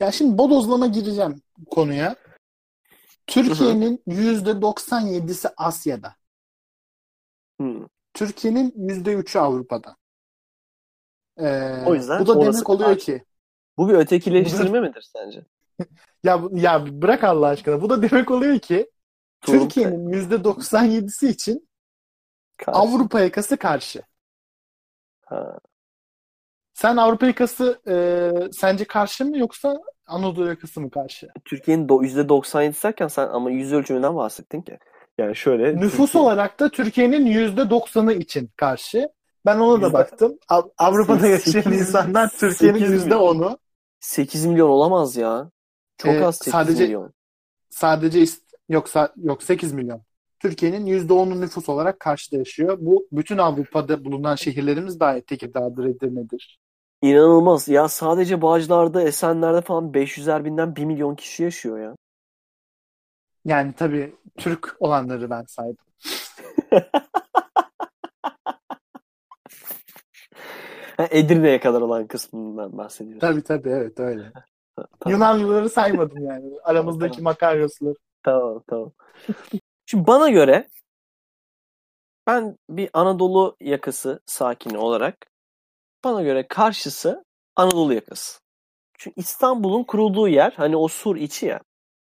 Ya 0.00 0.12
şimdi 0.12 0.38
bodozlama 0.38 0.86
gireceğim 0.86 1.42
konuya. 1.70 2.16
Türkiye'nin 3.26 4.02
%97'si 4.08 5.52
Asya'da. 5.56 6.14
Hmm. 7.60 7.86
Türkiye'nin 8.14 8.70
%3'ü 8.70 9.38
Avrupa'da. 9.38 9.96
Ee, 11.38 11.82
O 11.86 11.94
yüzden 11.94 12.20
bu 12.20 12.26
da 12.26 12.40
demek 12.40 12.70
oluyor 12.70 12.88
karşı. 12.88 13.04
ki 13.06 13.24
Bu 13.76 13.88
bir 13.88 13.94
ötekileştirme 13.94 14.80
midir 14.80 15.10
sence? 15.12 15.44
ya 16.24 16.42
ya 16.52 17.02
bırak 17.02 17.24
Allah 17.24 17.46
aşkına. 17.46 17.82
Bu 17.82 17.90
da 17.90 18.02
demek 18.02 18.30
oluyor 18.30 18.58
ki 18.58 18.90
Türkiye'nin 19.40 20.12
%97'si 20.12 21.28
için. 21.28 21.68
Avrupa 22.66 23.20
yakası 23.20 23.56
karşı. 23.56 24.02
Ha. 25.26 25.58
Sen 26.76 26.96
Avrupa 26.96 27.26
yakası 27.26 27.80
e, 27.88 27.94
sence 28.52 28.84
karşı 28.84 29.24
mı 29.24 29.38
yoksa 29.38 29.80
Anadolu 30.06 30.48
yakası 30.48 30.80
mı 30.80 30.90
karşı? 30.90 31.28
Türkiye'nin 31.44 31.88
do- 31.88 32.04
%97 32.06 32.82
derken 32.82 33.08
sen 33.08 33.28
ama 33.28 33.50
yüz 33.50 33.72
ölçümünden 33.72 34.16
bahsettin 34.16 34.62
ki. 34.62 34.78
Yani 35.18 35.36
şöyle 35.36 35.76
Nüfus 35.76 36.06
Türkiye- 36.06 36.22
olarak 36.24 36.60
da 36.60 36.68
Türkiye'nin 36.70 37.26
%90'ı 37.26 38.12
için 38.12 38.50
karşı. 38.56 39.08
Ben 39.46 39.58
ona 39.58 39.82
da 39.82 39.92
baktım. 39.92 40.38
Av- 40.48 40.68
Avrupa'da 40.78 41.26
yaşayan 41.26 41.72
insanlar 41.72 42.28
Türkiye'nin 42.38 42.78
sekiz 42.78 43.04
milyon. 43.04 43.18
%10'u. 43.20 43.58
8 44.00 44.46
milyon 44.46 44.68
olamaz 44.68 45.16
ya. 45.16 45.50
Çok 45.98 46.14
Ee, 46.14 46.24
az 46.26 46.36
8 46.36 46.52
sadece- 46.52 46.84
milyon. 46.84 47.12
Sadece 47.70 48.24
yoksa 48.68 49.12
yok 49.16 49.42
8 49.42 49.72
milyon. 49.72 50.02
Türkiye'nin 50.40 50.86
%10'u 50.86 51.40
nüfus 51.40 51.68
olarak 51.68 52.00
karşıda 52.00 52.36
yaşıyor. 52.36 52.76
Bu 52.80 53.06
bütün 53.12 53.38
Avrupa'da 53.38 54.04
bulunan 54.04 54.34
şehirlerimiz 54.34 55.00
dahil 55.00 55.20
Tekirdağ'dır, 55.20 55.84
Edirne'dir. 55.84 56.58
İnanılmaz. 57.02 57.68
Ya 57.68 57.88
sadece 57.88 58.42
Bağcılar'da, 58.42 59.02
Esenler'de 59.02 59.60
falan 59.60 59.92
500'er 59.92 60.44
binden 60.44 60.76
1 60.76 60.84
milyon 60.84 61.14
kişi 61.14 61.42
yaşıyor 61.42 61.78
ya. 61.78 61.96
Yani 63.44 63.72
tabii 63.72 64.14
Türk 64.36 64.76
olanları 64.80 65.30
ben 65.30 65.44
saydım. 65.44 65.76
Ha, 70.96 71.08
Edirne'ye 71.10 71.60
kadar 71.60 71.80
olan 71.80 72.06
kısmından 72.06 72.78
bahsediyorsun. 72.78 73.20
Tabii 73.20 73.42
tabii 73.42 73.68
evet 73.68 74.00
öyle. 74.00 74.32
Tamam. 74.76 75.12
Yunanlıları 75.14 75.70
saymadım 75.70 76.24
yani. 76.24 76.52
Aramızdaki 76.64 77.22
Makaryosları. 77.22 77.94
Tamam 78.22 78.62
tamam. 78.66 78.92
Şimdi 79.86 80.06
bana 80.06 80.28
göre 80.28 80.68
ben 82.26 82.56
bir 82.70 82.90
Anadolu 82.92 83.56
yakası 83.60 84.20
sakini 84.26 84.78
olarak 84.78 85.26
bana 86.06 86.22
göre 86.22 86.48
karşısı 86.48 87.24
Anadolu 87.56 87.94
yakası. 87.94 88.40
Çünkü 88.98 89.20
İstanbul'un 89.20 89.84
kurulduğu 89.84 90.28
yer 90.28 90.52
hani 90.56 90.76
o 90.76 90.88
sur 90.88 91.16
içi 91.16 91.46
ya. 91.46 91.60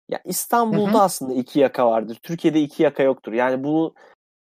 Ya 0.09 0.21
İstanbul'da 0.25 0.93
Hı 0.93 0.97
hı. 0.97 1.01
aslında 1.01 1.33
iki 1.33 1.59
yaka 1.59 1.87
vardır. 1.87 2.19
Türkiye'de 2.23 2.61
iki 2.61 2.83
yaka 2.83 3.03
yoktur. 3.03 3.33
Yani 3.33 3.63
bunu 3.63 3.93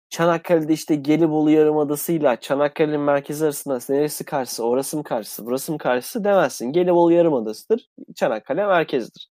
Çanakkale'de 0.09 0.73
işte 0.73 0.95
Gelibolu 0.95 1.51
Yarımadası'yla 1.51 2.39
Çanakkale'nin 2.39 2.99
merkezi 2.99 3.45
arasında 3.45 3.79
neresi 3.89 4.25
karşısı, 4.25 4.65
orası 4.65 4.97
mı 4.97 5.03
karşısı, 5.03 5.45
burası 5.45 5.71
mı 5.71 5.77
karşısı 5.77 6.23
demezsin. 6.23 6.71
Gelibolu 6.71 7.11
Yarımadası'dır. 7.11 7.89
Çanakkale 8.15 8.65
merkezdir. 8.65 9.29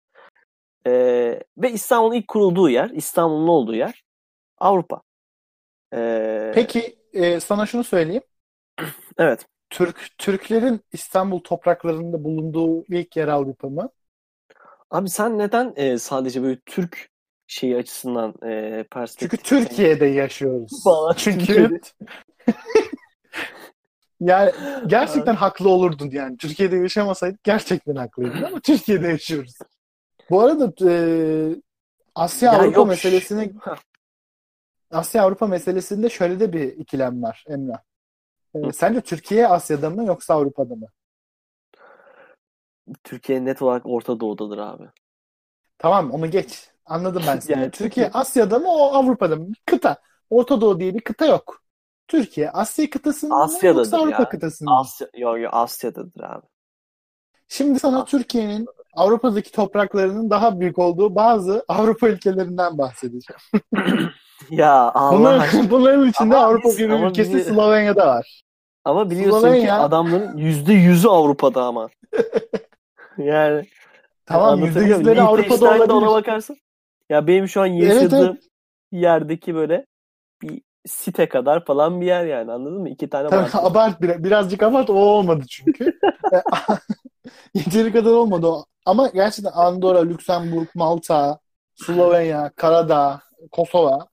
Ee, 0.88 1.43
ve 1.58 1.71
İstanbul'un 1.71 2.15
ilk 2.15 2.28
kurulduğu 2.28 2.69
yer, 2.69 2.89
İstanbul'un 2.89 3.47
olduğu 3.47 3.76
yer 3.76 4.04
Avrupa. 4.58 5.02
Ee, 5.93 6.52
Peki 6.56 6.95
e, 7.13 7.39
sana 7.39 7.65
şunu 7.65 7.84
söyleyeyim. 7.84 8.24
Evet. 9.17 9.45
Türk 9.72 10.10
Türklerin 10.18 10.82
İstanbul 10.94 11.40
topraklarında 11.40 12.24
bulunduğu 12.24 12.84
ilk 12.84 13.16
yer 13.16 13.28
Avrupa 13.28 13.70
mı? 13.70 13.90
Abi 14.92 15.10
sen 15.10 15.38
neden 15.38 15.74
e, 15.76 15.98
sadece 15.98 16.44
böyle 16.44 16.60
Türk 16.66 17.10
şeyi 17.48 17.78
açısından 17.78 18.34
e, 18.44 18.84
perspektif? 18.92 19.44
Çünkü 19.44 19.66
Türkiye'de 19.66 20.06
yaşıyoruz. 20.06 20.72
Valla 20.86 21.14
Çünkü 21.14 21.46
Türkiye'de. 21.46 21.82
yani 24.22 24.52
gerçekten 24.88 25.36
haklı 25.36 25.70
olurdun 25.70 26.10
yani. 26.12 26.38
Türkiye'de 26.38 26.76
yaşamasaydık 26.76 27.44
gerçekten 27.44 27.96
haklıydın 27.96 28.44
ama 28.44 28.60
Türkiye'de 28.60 29.08
yaşıyoruz. 29.08 29.58
Bu 30.30 30.42
arada 30.42 30.74
e, 30.90 30.96
Asya 32.16 32.54
Ya 32.54 32.60
Avrupa 32.60 32.80
yok. 32.80 32.88
meselesini 32.88 33.54
Heh. 33.62 33.76
Asya 34.92 35.24
Avrupa 35.24 35.48
meselesinde 35.48 36.10
şöyle 36.10 36.40
de 36.40 36.54
bir 36.54 36.64
ikilem 36.64 37.24
var 37.24 37.46
Emrah. 37.48 37.91
E, 38.56 38.60
Hı. 38.60 38.74
sence 38.74 39.02
Türkiye 39.02 39.48
Asya'da 39.48 39.90
mı 39.90 40.06
yoksa 40.06 40.34
Avrupa'da 40.34 40.76
mı? 40.76 40.88
Türkiye 43.04 43.46
net 43.46 43.62
olarak 43.62 43.86
Orta 43.86 44.20
Doğu'dadır 44.20 44.58
abi. 44.58 44.84
Tamam 45.78 46.12
onu 46.12 46.32
geç. 46.32 46.70
Anladım 46.86 47.24
ben 47.28 47.40
seni. 47.40 47.60
Yani 47.60 47.72
Türkiye 47.72 48.10
Asya'da 48.14 48.60
mı 48.60 48.68
o 48.68 48.94
Avrupa'da 48.94 49.36
mı? 49.36 49.50
Bir 49.50 49.62
kıta. 49.66 49.98
Orta 50.30 50.62
Doğu 50.62 50.80
diye 50.80 50.96
bir 50.96 51.02
kıta 51.02 51.26
yok. 51.26 51.62
Türkiye 52.08 52.50
Asya 52.52 52.90
kıtasında 52.90 53.36
mı 53.36 53.60
yoksa 53.64 53.98
Avrupa 53.98 54.24
ya. 54.24 54.30
kıtasında 54.30 54.70
mı? 54.72 54.80
Asya, 54.80 55.08
yo, 55.18 55.38
yo, 55.38 55.50
Asya'dadır 55.52 56.24
abi. 56.24 56.46
Şimdi 57.48 57.80
sana. 57.80 58.06
Türkiye'nin 58.06 58.68
Avrupa'daki 58.94 59.52
topraklarının 59.52 60.30
daha 60.30 60.60
büyük 60.60 60.80
olduğu 60.80 61.16
bazı 61.16 61.66
Avrupa 61.68 62.10
ülkelerinden 62.10 62.78
bahsedeceğim. 62.78 63.40
Ya 64.50 64.72
Allah 64.92 65.18
Bunların, 65.20 65.40
aşkına. 65.40 65.70
bunların 65.72 66.08
içinde 66.10 66.36
Ama 66.36 66.46
Avrupa 66.46 66.70
biz- 66.70 66.78
bir 66.80 66.90
ama 66.90 67.10
ülkesi 67.10 67.36
bizi- 67.36 67.50
Slovenya'da 67.54 68.08
var. 68.08 68.42
Ama 68.86 69.10
biliyorsun 69.10 69.40
ki 69.42 69.48
Slovenya- 69.48 69.80
adamların 69.80 70.38
yüzde 70.38 70.74
yüzü 70.74 71.08
Avrupa'da 71.08 71.64
ama. 71.64 71.90
yani 73.18 73.66
Tamam 74.26 74.60
muyum? 74.60 74.76
%100'leri 74.76 75.22
Avrupa'da 75.22 75.38
Liechtenstein'de 75.38 75.94
ona 75.94 76.10
olabilir. 76.10 76.14
bakarsın. 76.28 76.58
Ya 77.10 77.28
benim 77.28 77.48
şu 77.48 77.62
an 77.62 77.68
Evet, 77.74 77.84
yaşadığım 77.94 78.38
yerdeki 78.92 79.56
böyle 79.56 79.86
bir 80.42 80.62
site 80.88 81.30
kadar 81.30 81.66
falan 81.66 82.02
bir 82.02 82.06
yer 82.06 82.26
yani 82.26 82.52
anladın 82.52 82.82
mı? 82.82 82.90
İki 82.90 83.10
tane 83.10 83.30
Tabii, 83.30 83.42
market. 83.42 83.56
abart 83.64 84.02
biraz, 84.02 84.24
birazcık 84.24 84.64
abart 84.64 84.90
o 84.90 84.94
olmadı 84.94 85.44
çünkü. 85.50 85.86
E, 86.34 86.42
Yeteri 87.60 87.94
kadar 87.94 88.12
olmadı 88.12 88.48
o. 88.48 88.66
Ama 88.86 89.08
gerçekten 89.08 89.52
Andorra, 89.52 90.00
Lüksemburg, 90.00 90.68
Malta, 90.76 91.40
Slovenya, 91.76 92.52
Karadağ, 92.56 93.20
Kosova. 93.52 94.08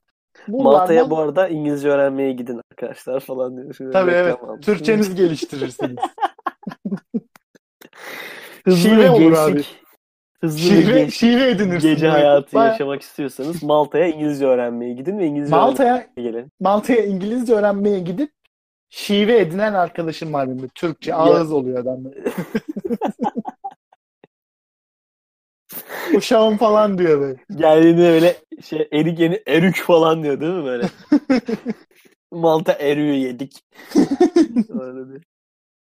Malta'ya 0.49 1.09
bu 1.09 1.19
arada 1.19 1.47
İngilizce 1.47 1.89
öğrenmeye 1.89 2.31
gidin 2.31 2.61
arkadaşlar 2.71 3.19
falan 3.19 3.57
diyor. 3.57 3.73
Şöyle 3.73 3.91
Tabii 3.91 4.11
evet. 4.11 4.37
almış. 4.43 4.65
Türkçenizi 4.65 5.15
geliştirirsiniz. 5.15 5.95
Hızlı 8.65 8.77
Şive 8.89 9.03
ve 9.03 9.09
olur 9.09 9.31
abi. 9.31 9.63
Hızlı 10.41 10.59
ve 10.77 10.81
şive, 10.81 10.99
gençlik. 10.99 11.13
şive 11.13 11.49
edinirsiniz. 11.49 11.83
Gece 11.83 12.05
Böyle. 12.07 12.17
hayatı 12.17 12.55
Baya- 12.55 12.71
yaşamak 12.71 13.01
istiyorsanız 13.01 13.63
Malta'ya 13.63 14.07
İngilizce 14.07 14.45
öğrenmeye 14.45 14.93
gidin 14.93 15.19
ve 15.19 15.25
İngilizce 15.25 15.55
Malta'ya 15.55 16.07
gelin. 16.17 16.51
Malta'ya 16.59 17.05
İngilizce 17.05 17.53
öğrenmeye 17.53 17.99
gidip 17.99 18.31
şive 18.89 19.39
edinen 19.39 19.73
arkadaşım 19.73 20.33
var 20.33 20.47
benim. 20.49 20.67
Türkçe 20.67 21.15
ağız 21.15 21.51
oluyor 21.51 21.79
adamlar. 21.79 22.13
Uşağım 26.15 26.57
falan 26.57 26.97
diyor 26.97 27.21
böyle. 27.21 27.39
Geldiğinde 27.55 28.09
öyle 28.09 28.35
şey 28.63 28.87
erik 28.93 29.19
yeni 29.19 29.43
erük 29.47 29.75
falan 29.77 30.23
diyor 30.23 30.41
değil 30.41 30.53
mi 30.53 30.63
böyle? 30.65 30.89
Malta 32.31 32.73
erüğü 32.73 33.15
yedik. 33.15 33.63
Öyle 34.69 35.13
bir. 35.13 35.23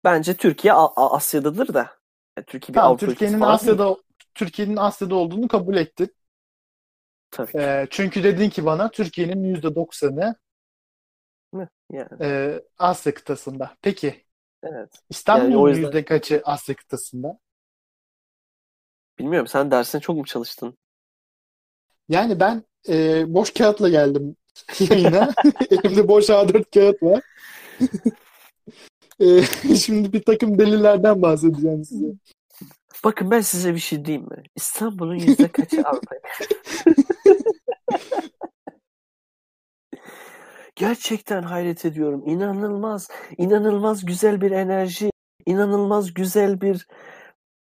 Bence 0.04 0.34
Türkiye 0.38 0.74
A- 0.74 1.16
Asya'dadır 1.16 1.74
da. 1.74 1.90
Yani 2.38 2.46
Türkiye 2.46 2.74
bir 2.74 2.80
Tamam, 2.80 2.90
Avrupa 2.92 3.06
Türkiye'nin 3.06 3.40
değil. 3.40 3.52
Asya'da 3.54 3.98
Türkiye'nin 4.36 4.76
Asya'da 4.76 5.16
olduğunu 5.16 5.48
kabul 5.48 5.76
ettin. 5.78 6.16
Tabii. 7.32 7.52
Ee, 7.58 7.88
çünkü 7.90 8.24
dedin 8.24 8.50
ki 8.50 8.66
bana 8.66 8.92
Türkiye'nin 8.92 9.44
yüzde 9.44 9.76
doksanı 9.76 10.36
Yani, 11.92 12.08
e, 12.22 12.62
Asya 12.78 13.14
kıtasında. 13.14 13.78
Peki 13.82 14.26
evet. 14.64 14.90
İstanbul'un 15.10 15.52
Yani 15.52 15.70
yüzden- 15.70 15.84
yüzde 15.84 16.06
kaçı 16.06 16.42
Asya 16.46 16.76
kıtasında? 16.76 17.40
Bilmiyorum 19.20 19.48
sen 19.48 19.72
dersine 19.72 20.02
çok 20.02 20.18
mu 20.18 20.26
çalıştın? 20.26 20.78
Yani 22.12 22.40
ben 22.40 22.64
e, 22.90 23.24
boş 23.34 23.54
kağıtla 23.54 23.90
geldim 23.90 24.36
yayına. 24.90 25.34
Elimde 25.72 26.08
boş 26.08 26.30
A4 26.30 26.64
kağıt 26.74 27.04
var. 27.04 27.22
E, 29.20 29.44
şimdi 29.76 30.14
bir 30.14 30.24
takım 30.24 30.60
delillerden 30.60 31.22
bahsedeceğim 31.22 31.86
size. 31.86 32.06
Bakın 33.04 33.32
ben 33.32 33.42
size 33.42 33.74
bir 33.74 33.80
şey 33.80 34.06
diyeyim 34.06 34.30
mi? 34.30 34.44
İstanbul'un 34.56 35.16
yüzde 35.16 35.48
kaçı 35.48 35.82
Avrupa'ya? 35.82 36.22
Gerçekten 40.76 41.44
hayret 41.44 41.86
ediyorum. 41.86 42.24
İnanılmaz, 42.26 43.10
inanılmaz 43.38 44.06
güzel 44.06 44.42
bir 44.42 44.52
enerji, 44.52 45.12
inanılmaz 45.46 46.14
güzel 46.14 46.62
bir 46.62 46.88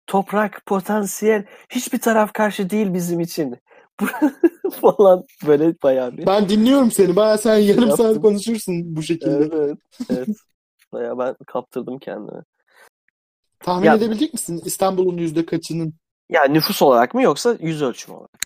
toprak, 0.07 0.67
potansiyel. 0.67 1.45
Hiçbir 1.71 1.99
taraf 1.99 2.33
karşı 2.33 2.71
değil 2.71 2.95
bizim 2.95 3.21
için. 3.21 3.57
falan 4.81 5.25
böyle 5.47 5.75
bayağı 5.83 6.17
bir. 6.17 6.27
Ben 6.27 6.49
dinliyorum 6.49 6.91
seni. 6.91 7.17
Baya 7.17 7.39
sen 7.39 7.57
yarım 7.57 7.87
Yaptım. 7.89 8.07
saat 8.07 8.23
konuşursun 8.23 8.97
bu 8.97 9.03
şekilde. 9.03 9.31
Evet, 9.31 9.53
evet, 9.55 9.79
evet. 10.11 10.29
Bayağı 10.93 11.19
ben 11.19 11.37
kaptırdım 11.47 11.99
kendimi. 11.99 12.43
Tahmin 13.61 13.87
Ya- 13.87 13.95
edebilecek 13.95 14.33
misin 14.33 14.63
İstanbul'un 14.65 15.17
yüzde 15.17 15.47
kaçının? 15.47 15.95
Ya 16.31 16.45
nüfus 16.45 16.83
olarak 16.83 17.15
mı 17.15 17.23
yoksa 17.23 17.57
yüz 17.61 17.83
ölçümü 17.83 18.17
olarak? 18.17 18.33
mı? 18.33 18.39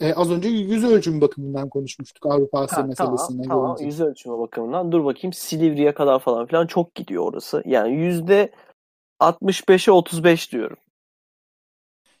E, 0.00 0.14
az 0.14 0.30
önce 0.30 0.48
yüz 0.48 0.84
ölçüm 0.84 1.20
bakımından 1.20 1.68
konuşmuştuk 1.68 2.26
Avrupa 2.26 2.60
Asya 2.60 2.78
Ha, 2.78 2.82
meselesine 2.82 3.42
tamam, 3.42 3.48
tamam. 3.48 3.76
Yüz 3.86 4.00
ölçümü 4.00 4.38
bakımından 4.38 4.92
dur 4.92 5.04
bakayım 5.04 5.32
Silivri'ye 5.32 5.94
kadar 5.94 6.18
falan 6.18 6.46
filan 6.46 6.66
çok 6.66 6.94
gidiyor 6.94 7.24
orası. 7.32 7.62
Yani 7.66 7.94
yüzde 7.96 8.52
65'e 9.20 9.92
35 9.92 10.52
diyorum. 10.52 10.76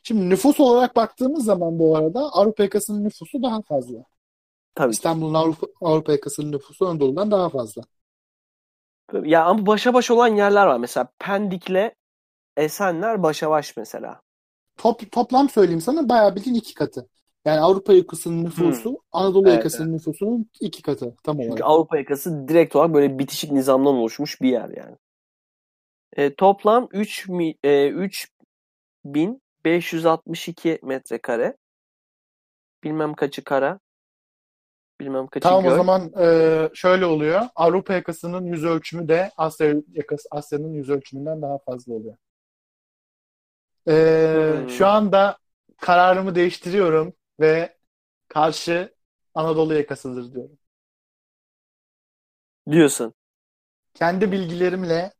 Şimdi 0.02 0.30
nüfus 0.30 0.60
olarak 0.60 0.96
baktığımız 0.96 1.44
zaman 1.44 1.78
bu 1.78 1.96
arada 1.96 2.20
Avrupa 2.20 2.62
yakasının 2.62 3.04
nüfusu 3.04 3.42
daha 3.42 3.62
fazla. 3.62 3.98
Tabii. 4.74 4.92
İstanbul'un 4.92 5.34
Avrupa, 5.34 5.66
Avrupa 5.80 6.12
yakasının 6.12 6.52
nüfusu 6.52 6.88
Anadolu'dan 6.88 7.30
daha 7.30 7.48
fazla. 7.48 7.82
Ya 9.22 9.44
ama 9.44 9.66
başa 9.66 9.94
baş 9.94 10.10
olan 10.10 10.28
yerler 10.28 10.66
var. 10.66 10.78
Mesela 10.78 11.08
Pendik'le 11.18 11.92
Esenler 12.56 13.22
başa 13.22 13.50
baş 13.50 13.76
mesela. 13.76 14.20
Top, 14.76 15.12
toplam 15.12 15.48
söyleyeyim 15.48 15.80
sana 15.80 16.08
bayağı 16.08 16.36
bildiğin 16.36 16.54
iki 16.56 16.74
katı. 16.74 17.08
Yani 17.44 17.60
Avrupa 17.60 17.92
yakasının 17.92 18.44
nüfusu 18.44 19.02
Anadolu 19.12 19.48
Evet, 19.48 19.56
yakasının 19.56 19.92
nüfusunun 19.92 20.50
iki 20.60 20.82
katı 20.82 21.16
tam 21.24 21.36
olarak. 21.36 21.50
Çünkü 21.50 21.64
Avrupa 21.64 21.98
yakası 21.98 22.48
direkt 22.48 22.76
olarak 22.76 22.94
böyle 22.94 23.18
bitişik 23.18 23.52
nizamdan 23.52 23.94
oluşmuş 23.94 24.40
bir 24.40 24.48
yer 24.48 24.68
yani. 24.68 24.96
E, 26.16 26.34
toplam 26.34 26.88
3 26.92 27.28
mi, 27.28 27.54
e, 27.64 27.88
3562 29.64 30.78
metrekare. 30.82 31.56
Bilmem 32.84 33.14
kaçı 33.14 33.44
kara. 33.44 33.80
Bilmem 35.00 35.26
kaçı 35.26 35.54
Tamam 35.54 35.66
o 35.66 35.70
göl. 35.70 35.76
zaman 35.76 36.12
e, 36.20 36.68
şöyle 36.74 37.06
oluyor. 37.06 37.40
Avrupa 37.54 37.92
yakasının 37.94 38.44
yüz 38.44 38.64
ölçümü 38.64 39.08
de 39.08 39.30
Asya 39.36 39.74
yakası 39.92 40.28
Asya'nın 40.30 40.72
yüz 40.72 40.90
ölçümünden 40.90 41.42
daha 41.42 41.58
fazla 41.58 41.94
oluyor. 41.94 42.16
E, 43.88 44.64
Hmm. 44.64 44.68
Şu 44.68 44.86
anda 44.86 45.38
kararımı 45.80 46.34
değiştiriyorum 46.34 47.14
ve 47.40 47.76
karşı 48.28 48.94
Anadolu 49.34 49.74
yakasıdır 49.74 50.32
diyorum. 50.34 50.58
Diyorsun. 52.70 53.14
Kendi 53.94 54.32
bilgilerimle 54.32 55.12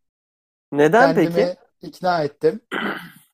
Neden 0.72 1.14
kendimi 1.14 1.14
peki? 1.14 1.56
ikna 1.82 2.24
ettim. 2.24 2.60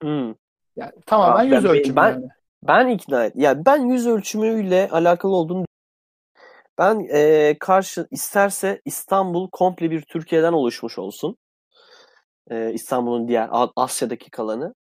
Hmm. 0.02 0.32
Yani 0.78 0.92
tamamen 1.06 1.40
Aa, 1.40 1.42
yüz 1.42 1.64
ben- 1.64 1.70
ölçümü 1.70 1.96
ben- 1.96 2.12
yani. 2.12 2.28
Ben 2.62 2.88
ikna 2.88 3.24
et. 3.24 3.32
Ya 3.36 3.64
ben 3.66 3.76
yüz 3.90 4.06
ölçümüyle 4.06 4.88
alakalı 4.92 5.32
olduğunu 5.32 5.64
ben 6.78 7.06
e, 7.12 7.56
karşı 7.60 8.06
isterse 8.10 8.80
İstanbul 8.84 9.48
komple 9.52 9.90
bir 9.90 10.02
Türkiye'den 10.02 10.52
oluşmuş 10.52 10.98
olsun. 10.98 11.36
E, 12.50 12.72
İstanbul'un 12.72 13.28
diğer 13.28 13.48
Asya'daki 13.76 14.30
kalanı 14.30 14.74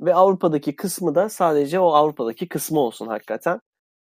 ve 0.00 0.14
Avrupa'daki 0.14 0.76
kısmı 0.76 1.14
da 1.14 1.28
sadece 1.28 1.80
o 1.80 1.92
Avrupa'daki 1.92 2.48
kısmı 2.48 2.80
olsun 2.80 3.06
hakikaten. 3.06 3.60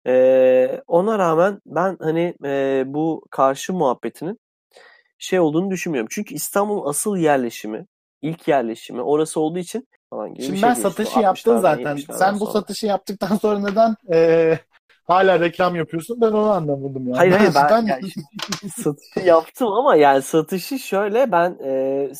E, 0.06 0.82
ona 0.86 1.18
rağmen 1.18 1.58
ben 1.66 1.96
hani 2.00 2.34
e, 2.44 2.84
bu 2.86 3.22
karşı 3.30 3.72
muhabbetinin 3.72 4.38
şey 5.18 5.40
olduğunu 5.40 5.70
düşünmüyorum. 5.70 6.08
Çünkü 6.12 6.34
İstanbul'un 6.34 6.88
asıl 6.88 7.16
yerleşimi, 7.16 7.86
ilk 8.22 8.48
yerleşimi 8.48 9.02
orası 9.02 9.40
olduğu 9.40 9.58
için 9.58 9.88
falan 10.10 10.28
gibi 10.28 10.38
bir 10.38 10.44
Şimdi 10.44 10.58
şey 10.58 10.68
ben 10.68 10.74
satışı 10.74 11.20
yaptın 11.20 11.56
60'lardan, 11.56 11.60
zaten. 11.60 11.96
70'lerden 11.96 12.18
Sen 12.18 12.34
bu 12.34 12.38
sonra. 12.38 12.52
satışı 12.52 12.86
yaptıktan 12.86 13.36
sonra 13.36 13.58
neden 13.58 13.96
e, 14.12 14.58
hala 15.04 15.40
reklam 15.40 15.76
yapıyorsun? 15.76 16.20
Ben 16.20 16.32
onu 16.32 16.50
anlamadım 16.50 17.08
yani. 17.08 17.16
Hayır 17.16 17.32
hayır 17.32 17.54
ben, 17.54 17.70
Ben- 17.70 17.86
yani 17.86 18.02
satışı 18.76 19.20
yaptım 19.20 19.68
ama 19.72 19.96
yani 19.96 20.22
satışı 20.22 20.78
şöyle 20.78 21.32
ben 21.32 21.58
e, 21.64 22.10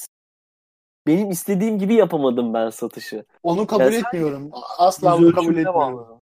benim 1.07 1.31
istediğim 1.31 1.79
gibi 1.79 1.95
yapamadım 1.95 2.55
ben 2.55 2.71
satışı. 2.71 3.25
onu 3.43 3.67
kabul 3.67 3.85
Ya 3.85 3.91
sen- 3.91 3.99
etmiyorum. 4.01 4.51
Asla 4.79 5.19
bunu 5.19 5.33
kabul 5.33 5.47
ölçümüne 5.47 5.61
etmiyorum. 5.61 5.99
bağlı. 5.99 6.21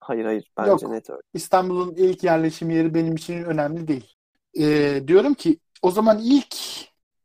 Hayır 0.00 0.24
hayır 0.24 0.52
bence 0.58 0.70
Yok. 0.70 0.82
net 0.88 1.10
öyle. 1.10 1.20
İstanbul'un 1.34 1.94
ilk 1.94 2.24
yerleşim 2.24 2.70
yeri 2.70 2.94
benim 2.94 3.14
için 3.14 3.44
önemli 3.44 3.88
değil. 3.88 4.14
Ee, 4.58 5.02
diyorum 5.08 5.34
ki 5.34 5.58
o 5.82 5.90
zaman 5.90 6.18
ilk 6.18 6.56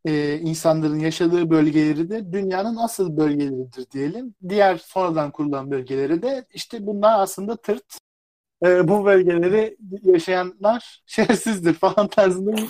e, 0.05 0.39
insanların 0.39 0.99
yaşadığı 0.99 1.49
bölgeleri 1.49 2.09
de 2.09 2.33
dünyanın 2.33 2.75
asıl 2.75 3.17
bölgeleridir 3.17 3.91
diyelim. 3.91 4.35
Diğer 4.49 4.77
sonradan 4.77 5.31
kurulan 5.31 5.71
bölgeleri 5.71 6.21
de 6.21 6.45
işte 6.53 6.87
bunlar 6.87 7.19
aslında 7.19 7.55
tırt. 7.55 7.97
Ee, 8.65 8.87
bu 8.87 9.05
bölgeleri 9.05 9.77
yaşayanlar 10.03 11.01
şerefsizdir 11.05 11.73
falan 11.73 12.07
tarzında 12.07 12.51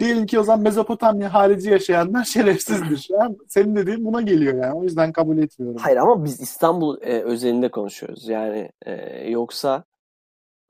Diyelim 0.00 0.26
ki 0.26 0.38
o 0.38 0.42
zaman 0.42 0.60
Mezopotamya 0.60 1.34
harici 1.34 1.70
yaşayanlar 1.70 2.24
şerefsizdir. 2.24 3.08
Yani 3.10 3.36
senin 3.48 3.76
dediğin 3.76 4.04
buna 4.04 4.20
geliyor 4.22 4.62
yani. 4.64 4.72
O 4.72 4.82
yüzden 4.82 5.12
kabul 5.12 5.38
etmiyorum. 5.38 5.80
Hayır 5.80 5.96
ama 5.96 6.24
biz 6.24 6.40
İstanbul 6.40 7.02
e, 7.02 7.22
özelinde 7.22 7.70
konuşuyoruz. 7.70 8.28
Yani 8.28 8.70
e, 8.86 8.92
yoksa 9.30 9.84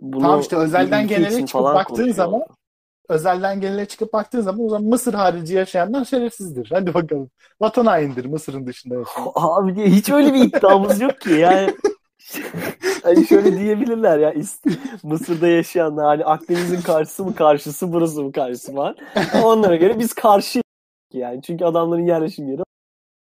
bunu 0.01 0.23
tamam 0.23 0.41
işte 0.41 0.57
özelden 0.57 1.09
genele 1.09 1.47
çıkıp 1.47 1.63
baktığın 1.63 2.13
zaman 2.13 2.43
özelden 3.09 3.61
genele 3.61 3.87
çıkıp 3.87 4.12
baktığın 4.12 4.40
zaman 4.40 4.67
o 4.67 4.69
zaman 4.69 4.88
Mısır 4.88 5.14
harici 5.14 5.55
yaşayanlar 5.55 6.05
şerefsizdir. 6.05 6.69
Hadi 6.73 6.95
bakalım. 6.95 7.31
Vatan 7.61 7.87
haindir 7.87 8.25
Mısır'ın 8.25 8.67
dışında 8.67 8.95
yaşayan. 8.95 9.33
Abi 9.35 9.77
diye 9.77 9.87
hiç 9.87 10.11
öyle 10.11 10.35
bir 10.35 10.40
iddiamız 10.45 11.01
yok 11.01 11.21
ki 11.21 11.31
yani. 11.31 11.75
hani 13.03 13.27
şöyle 13.27 13.59
diyebilirler 13.59 14.19
ya 14.19 14.35
Mısır'da 15.03 15.49
yaşayanlar 15.49 16.07
hani 16.07 16.25
Akdeniz'in 16.25 16.81
karşısı 16.81 17.25
mı 17.25 17.35
karşısı 17.35 17.93
burası 17.93 18.23
mı 18.23 18.33
karşısı 18.33 18.75
falan. 18.75 18.97
Onlara 19.45 19.77
göre 19.77 19.99
biz 19.99 20.12
karşı 20.14 20.62
yani 21.12 21.43
çünkü 21.43 21.64
adamların 21.64 22.07
yerleşim 22.07 22.49
yeri 22.49 22.62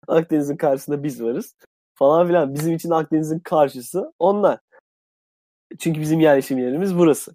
Akdeniz'in 0.08 0.56
karşısında 0.56 1.02
biz 1.02 1.22
varız 1.22 1.54
falan 1.94 2.26
filan. 2.26 2.54
Bizim 2.54 2.74
için 2.74 2.90
Akdeniz'in 2.90 3.38
karşısı 3.38 4.12
onlar. 4.18 4.58
Çünkü 5.78 6.00
bizim 6.00 6.20
yerleşim 6.20 6.58
yerimiz 6.58 6.98
burası. 6.98 7.34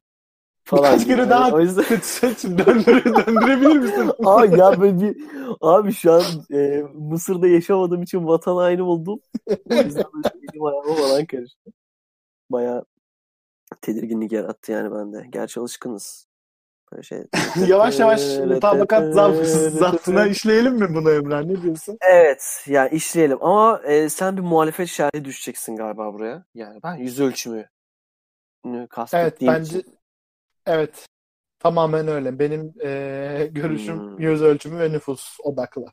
Falan 0.64 0.94
Birkaç 0.94 1.08
kere 1.08 1.22
Yani 1.22 1.30
daha 1.30 1.52
o 1.52 1.60
yüzden 1.60 1.84
seç, 1.84 2.04
seç, 2.04 2.44
döndüre, 2.44 3.06
döndürebilir 3.06 3.78
misin? 3.78 4.12
Abi 4.26 4.60
ya 4.60 4.82
böyle 4.82 5.02
bir 5.02 5.18
abi 5.62 5.94
şu 5.94 6.14
an 6.14 6.24
e, 6.54 6.84
Mısır'da 6.94 7.48
yaşamadığım 7.48 8.04
için 8.04 8.28
vatan 8.28 8.56
haini 8.56 8.82
oldum. 8.82 9.20
O 9.72 9.76
yüzden 9.76 10.06
böyle 10.14 10.30
elim 10.52 10.66
ayağıma 10.66 10.96
falan 10.96 11.26
karıştı. 11.26 11.72
Bayağı 12.50 12.86
tedirginlik 13.82 14.32
yarattı 14.32 14.72
yani 14.72 14.92
bende. 14.96 15.28
Gerçi 15.30 15.60
alışkınız. 15.60 16.28
Böyle 16.92 17.04
şey. 17.04 17.24
yavaş 17.68 18.00
yavaş 18.00 18.38
mutabakat 18.38 19.14
zapt, 19.14 19.48
zaptına 19.80 20.28
işleyelim 20.28 20.74
mi 20.74 20.96
bunu 20.96 21.12
Emrah? 21.12 21.44
Ne 21.44 21.62
diyorsun? 21.62 21.98
Evet 22.02 22.64
yani 22.68 22.90
işleyelim 22.90 23.44
ama 23.44 23.82
e, 23.84 24.10
sen 24.10 24.38
bir 24.38 24.42
muhalefet 24.42 24.88
şerhi 24.88 25.26
düşeceksin 25.26 25.76
galiba 25.76 26.14
buraya. 26.14 26.46
Yani 26.54 26.80
ben 26.84 26.96
yüz 26.96 27.20
ölçümü 27.20 27.70
Evet 28.66 28.90
kastettiğim 28.90 29.54
bence 29.54 29.80
için. 29.80 30.01
Evet 30.72 31.06
tamamen 31.60 32.08
öyle. 32.08 32.40
Benim 32.40 32.74
eee, 32.82 33.48
görüşüm 33.48 33.98
Hmm. 33.98 34.20
yüz 34.20 34.42
ölçümü 34.42 34.80
ve 34.80 34.92
nüfus 34.92 35.38
odaklı. 35.44 35.86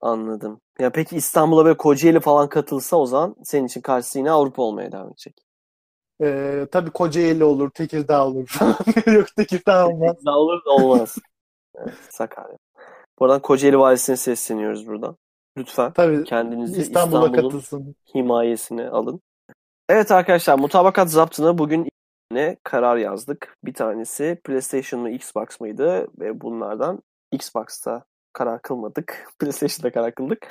Anladım. 0.00 0.60
Ya 0.78 0.92
peki 0.92 1.16
İstanbul'a 1.16 1.64
böyle 1.64 1.76
Kocaeli 1.76 2.20
falan 2.20 2.48
katılsa 2.48 2.96
o 2.96 3.06
zaman 3.06 3.36
senin 3.44 3.66
için 3.66 3.80
karşısı 3.80 4.18
yine 4.18 4.30
Avrupa 4.30 4.62
olmaya 4.62 4.92
devam 4.92 5.08
edecek. 5.08 5.34
Eee 6.20 6.66
tabii 6.72 6.90
Kocaeli 6.90 7.44
olur, 7.44 7.70
Tekirdağ 7.70 8.26
olur 8.26 8.46
falan. 8.46 8.76
Yok 9.14 9.26
Tekirdağ 9.36 9.88
olmaz. 9.88 10.16
Ne 10.24 10.30
olur 10.30 10.64
da 10.64 10.70
olmaz. 10.70 11.18
evet, 11.78 11.94
Sakarya. 12.10 12.56
Buradan 13.20 13.42
Kocaeli 13.42 13.78
Valisi'ne 13.78 14.16
sesleniyoruz 14.16 14.86
buradan. 14.86 15.16
Lütfen 15.58 15.92
Tabii 15.94 16.24
kendinizi 16.24 16.80
İstanbul'a 16.82 17.20
İstanbul'un 17.20 17.32
katılsın. 17.42 17.96
himayesine 18.14 18.88
alın. 18.88 19.20
Evet 19.88 20.10
arkadaşlar 20.10 20.58
mutabakat 20.58 21.10
zaptına 21.10 21.58
bugün 21.58 21.88
ne 22.32 22.56
karar 22.62 22.96
yazdık. 22.96 23.56
Bir 23.64 23.74
tanesi 23.74 24.40
PlayStation 24.44 25.00
mı 25.02 25.10
Xbox 25.10 25.60
mıydı 25.60 26.06
ve 26.18 26.40
bunlardan 26.40 27.02
Xbox'ta 27.32 28.04
karar 28.32 28.62
kılmadık. 28.62 29.32
PlayStation'da 29.38 29.92
karar 29.92 30.14
kıldık. 30.14 30.46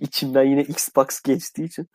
İçimden 0.00 0.44
yine 0.44 0.60
Xbox 0.62 1.22
geçtiği 1.22 1.64
için. 1.64 1.86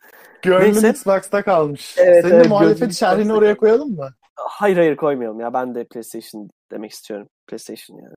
Gönlüm 0.42 0.72
Neyse. 0.72 0.90
Xbox'ta 0.90 1.42
kalmış. 1.42 1.94
Evet, 1.98 2.24
Senin 2.24 2.34
evet, 2.34 2.48
muhalefet 2.48 2.94
şerhini 2.94 3.20
Xbox'ta 3.20 3.38
oraya 3.38 3.56
koyalım 3.56 3.96
mı? 3.96 4.10
Hayır 4.36 4.76
hayır 4.76 4.96
koymayalım 4.96 5.40
ya. 5.40 5.52
Ben 5.52 5.74
de 5.74 5.84
PlayStation 5.84 6.50
demek 6.70 6.90
istiyorum. 6.90 7.28
PlayStation 7.46 7.96
yani. 7.96 8.14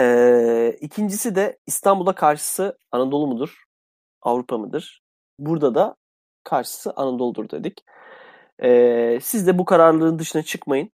Ee, 0.00 0.76
ikincisi 0.80 1.34
de 1.34 1.58
İstanbul'da 1.66 2.14
karşısı 2.14 2.78
Anadolu 2.92 3.26
mudur? 3.26 3.64
Avrupa 4.22 4.58
mıdır? 4.58 5.02
Burada 5.38 5.74
da 5.74 5.96
karşısı 6.44 6.92
Anadolu'dur 6.96 7.50
dedik. 7.50 7.84
Ee, 8.62 9.18
siz 9.22 9.46
de 9.46 9.58
bu 9.58 9.64
kararların 9.64 10.18
dışına 10.18 10.42
çıkmayın. 10.42 10.90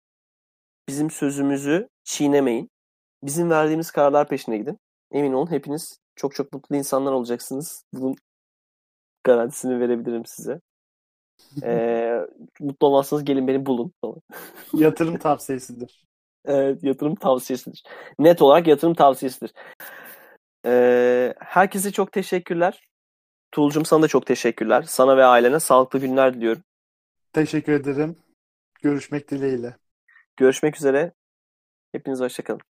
Bizim 0.89 1.11
sözümüzü 1.11 1.89
çiğnemeyin. 2.05 2.71
Bizim 3.23 3.51
verdiğimiz 3.51 3.91
kararlar 3.91 4.29
peşine 4.29 4.59
gidin. 4.59 4.79
Emin 5.13 5.33
olun 5.33 5.51
hepiniz 5.51 5.99
çok 6.17 6.35
çok 6.35 6.53
mutlu 6.53 6.77
insanlar 6.77 7.13
olacaksınız. 7.13 7.85
Bunun 7.95 8.17
garantisini 9.25 9.81
verebilirim 9.81 10.27
size. 10.27 10.61
Ee, 11.63 12.21
mutlu 12.61 12.87
olmazsanız 12.87 13.25
gelin 13.25 13.49
beni 13.49 13.67
bulun. 13.67 13.93
Yatırım 14.75 15.19
tavsiyesidir. 15.19 16.05
Evet, 16.45 16.85
yatırım 16.85 17.15
tavsiyesidir. 17.15 17.83
Net 18.19 18.43
olarak 18.43 18.67
yatırım 18.67 18.95
tavsiyesidir. 18.95 19.53
Ee, 20.67 21.35
herkese 21.39 21.93
çok 21.93 22.13
teşekkürler. 22.13 22.89
Tuğulcum 23.53 23.85
sana 23.85 24.03
da 24.03 24.09
çok 24.09 24.27
teşekkürler. 24.27 24.83
Sana 24.83 25.17
ve 25.17 25.25
ailene 25.25 25.61
sağlıklı 25.61 25.99
günler 25.99 26.35
diliyorum. 26.35 26.63
Teşekkür 27.33 27.73
ederim. 27.73 28.17
Görüşmek 28.83 29.31
dileğiyle. 29.31 29.77
Görüşmek 30.37 30.77
üzere. 30.77 31.13
Hepinize 31.93 32.25
hoşçakalın. 32.25 32.61